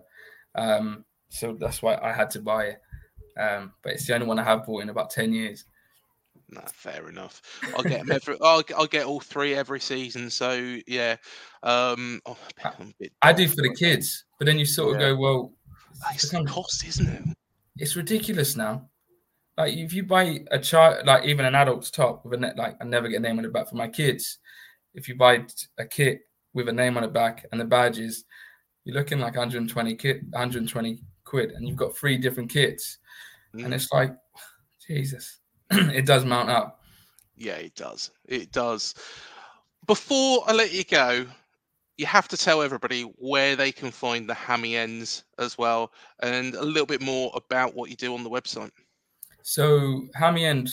[0.55, 2.81] Um, so that's why I had to buy it.
[3.39, 5.65] Um, but it's the only one I have bought in about ten years.
[6.51, 7.41] No, fair enough.
[7.75, 8.35] I'll get 'em every.
[8.41, 10.29] I'll, I'll get all three every season.
[10.29, 11.15] So yeah,
[11.63, 15.01] um, oh, I'm a bit I do for the kids, but then you sort of
[15.01, 15.09] Yeah.
[15.09, 15.53] go, well,
[16.13, 17.23] It's become- cost, isn't it?
[17.77, 18.89] it's ridiculous now.
[19.57, 22.75] Like if you buy a child, like even an adult's top with a net, like
[22.81, 24.39] I never get a name on the back for my kids.
[24.93, 25.45] If you buy
[25.77, 26.19] a kit
[26.53, 28.25] with a name on the back and the badges,
[28.83, 32.97] you're looking like 120 kit, 120 quid, and you've got three different kits,
[33.53, 33.73] and Mm.
[33.73, 34.13] it's like,
[34.87, 35.39] Jesus,
[35.93, 36.81] it does mount up.
[37.35, 38.11] Yeah, it does.
[38.27, 38.93] It does.
[39.87, 41.25] Before I let you go,
[41.97, 45.91] you have to tell everybody where they can find the hammy ends as well,
[46.21, 48.71] and a little bit more about what you do on the website.
[49.43, 50.71] So Hammy End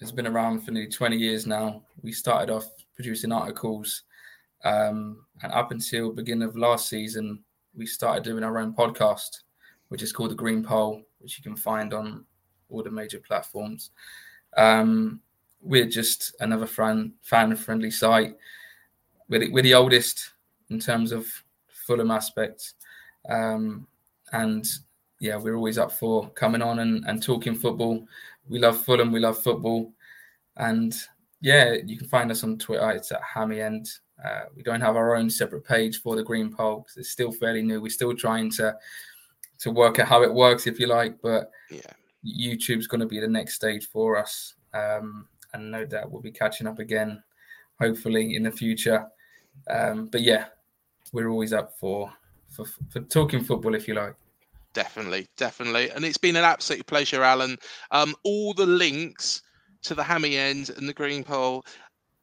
[0.00, 1.82] has been around for nearly 20 years now.
[2.02, 4.02] We started off producing articles,
[4.64, 7.42] um, and up until beginning of last season,
[7.74, 9.42] we started doing our own podcast,
[9.88, 12.24] which is called the Green Pole, which you can find on
[12.68, 13.90] all the major platforms.
[14.56, 15.20] Um,
[15.62, 18.36] we're just another fan fan friendly site.
[19.28, 20.30] We're the, we're the oldest
[20.70, 21.26] in terms of
[21.68, 22.74] Fulham aspects,
[23.28, 23.86] um,
[24.32, 24.66] and
[25.18, 28.06] yeah, we're always up for coming on and, and talking football.
[28.48, 29.92] We love Fulham, we love football.
[30.56, 30.94] And
[31.40, 32.90] yeah, you can find us on Twitter.
[32.90, 33.88] It's at Hammy End.
[34.22, 37.62] Uh, we don't have our own separate page for the Green because it's still fairly
[37.62, 37.80] new.
[37.80, 38.74] We're still trying to
[39.58, 41.20] to work out how it works, if you like.
[41.20, 41.80] But Yeah.
[42.26, 44.54] YouTube's going to be the next stage for us.
[44.74, 47.22] Um, and no doubt we'll be catching up again,
[47.80, 49.06] hopefully in the future.
[49.70, 50.46] Um, but yeah,
[51.12, 52.12] we're always up for,
[52.50, 54.14] for for talking football, if you like.
[54.74, 55.90] Definitely, definitely.
[55.90, 57.56] And it's been an absolute pleasure, Alan.
[57.90, 59.42] Um, all the links
[59.82, 61.64] to the hammy end and the green pole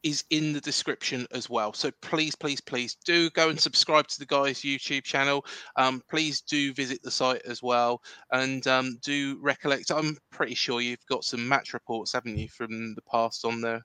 [0.04, 1.72] is in the description as well.
[1.72, 5.44] So please, please, please do go and subscribe to the guys' YouTube channel.
[5.76, 8.00] Um, please do visit the site as well,
[8.30, 9.90] and um, do recollect.
[9.90, 13.84] I'm pretty sure you've got some match reports, haven't you, from the past on there?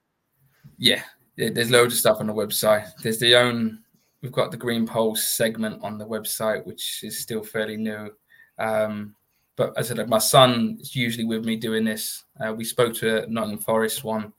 [0.78, 1.01] Yeah,
[1.38, 2.89] there's loads of stuff on the website.
[3.01, 3.80] There's the own.
[4.22, 8.11] We've got the Green Pulse segment on the website, which is still fairly new.
[8.57, 9.15] Um,
[9.55, 12.26] but as I said, my son is usually with me doing this.
[12.39, 14.34] Uh, we spoke to a Nottingham Forest one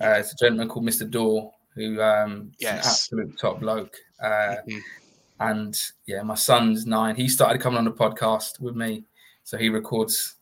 [0.00, 1.08] uh, it's a gentleman called Mr.
[1.08, 2.70] Door, who um, yes.
[2.70, 3.94] is an absolute top bloke.
[4.22, 4.78] Uh, mm-hmm.
[5.40, 7.16] And yeah, my son's nine.
[7.16, 9.04] He started coming on the podcast with me,
[9.44, 10.36] so he records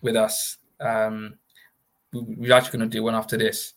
[0.00, 0.58] with us.
[0.80, 1.38] Um,
[2.12, 3.74] we, are actually going to do one after this,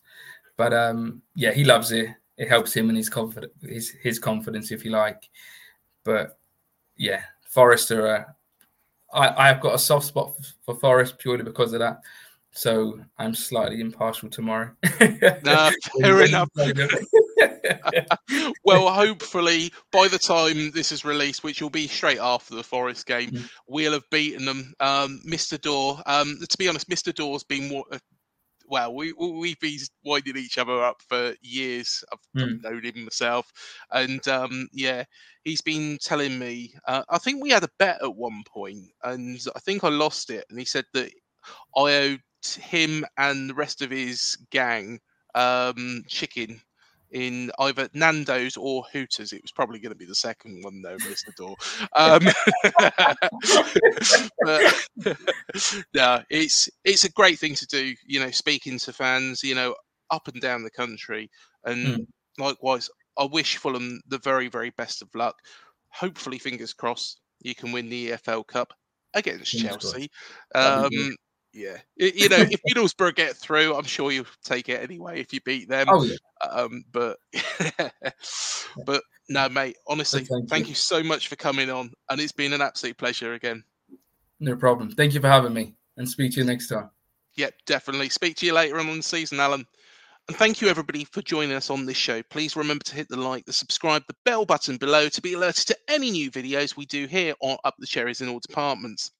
[0.56, 2.10] but um, yeah, he loves it.
[2.36, 5.28] It helps him and his confidence, his his confidence, if you like.
[6.04, 6.38] But
[6.96, 8.06] yeah, Forester.
[8.06, 8.24] Uh,
[9.12, 10.32] I I've got a soft spot
[10.64, 12.00] for Forest purely because of that.
[12.54, 14.70] So I'm slightly impartial tomorrow.
[15.00, 16.50] no, fair enough.
[18.64, 23.06] well, hopefully by the time this is released, which will be straight after the Forest
[23.06, 23.50] game, mm.
[23.66, 24.74] we'll have beaten them.
[24.80, 25.60] Um, Mr.
[25.60, 27.14] Door, um, to be honest, Mr.
[27.14, 27.84] Door's been more.
[27.90, 27.98] Uh,
[28.68, 32.04] well, we we've been winding each other up for years.
[32.12, 32.62] I've mm.
[32.62, 33.50] known him myself,
[33.90, 35.04] and um, yeah,
[35.44, 36.74] he's been telling me.
[36.86, 40.30] Uh, I think we had a bet at one point, and I think I lost
[40.30, 40.44] it.
[40.48, 41.10] And he said that
[41.76, 45.00] I owed him and the rest of his gang
[45.34, 46.60] um, chicken
[47.12, 49.32] in either Nando's or Hooters.
[49.32, 51.34] It was probably going to be the second one, though, Mr.
[51.36, 51.56] Door.
[51.94, 52.22] Um,
[55.04, 55.16] but,
[55.94, 57.94] no, it's it's a great thing to do.
[58.06, 59.74] You know, speaking to fans, you know,
[60.10, 61.30] up and down the country,
[61.64, 62.06] and mm.
[62.38, 65.36] likewise, I wish Fulham the very very best of luck.
[65.90, 68.72] Hopefully, fingers crossed, you can win the EFL Cup
[69.14, 70.10] against Chelsea.
[70.54, 70.90] Um,
[71.52, 75.40] yeah, you know, if Middlesbrough get through, I'm sure you'll take it anyway if you
[75.42, 75.86] beat them.
[75.90, 76.16] Oh yeah.
[76.50, 77.18] Um, but
[78.86, 79.76] but no, mate.
[79.86, 80.70] Honestly, thank, thank you.
[80.70, 83.62] you so much for coming on, and it's been an absolute pleasure again.
[84.40, 84.90] No problem.
[84.90, 86.88] Thank you for having me, and speak to you next time.
[87.36, 88.08] Yep, definitely.
[88.08, 89.66] Speak to you later on in the season, Alan.
[90.28, 92.22] And thank you, everybody, for joining us on this show.
[92.30, 95.66] Please remember to hit the like, the subscribe, the bell button below to be alerted
[95.66, 99.10] to any new videos we do here on Up the Cherries in all departments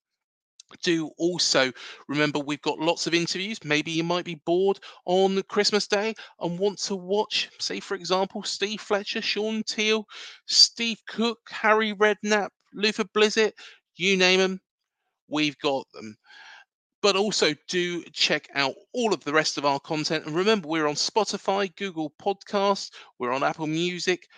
[0.80, 1.72] do also
[2.08, 3.62] remember we've got lots of interviews.
[3.64, 8.42] Maybe you might be bored on Christmas Day and want to watch, say, for example,
[8.42, 10.06] Steve Fletcher, Shaun Teale,
[10.46, 13.52] Steve Cook, Harry Redknapp, Luther Blissett,
[13.96, 14.60] you name them,
[15.28, 16.16] we've got them.
[17.02, 20.26] But also do check out all of the rest of our content.
[20.26, 24.28] And remember, we're on Spotify, Google Podcasts, we're on Apple Music,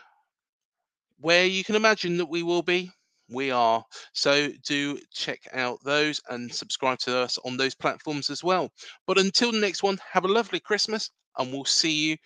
[1.18, 2.90] where you can imagine that we will be
[3.28, 3.84] we are.
[4.12, 8.70] So do check out those and subscribe to us on those platforms as well.
[9.06, 12.16] But until the next one, have a lovely Christmas and we'll see you,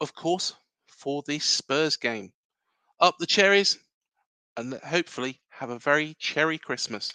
[0.00, 0.54] of course,
[0.88, 2.32] for the Spurs game.
[3.00, 3.78] Up the cherries
[4.56, 7.14] and hopefully have a very cherry Christmas.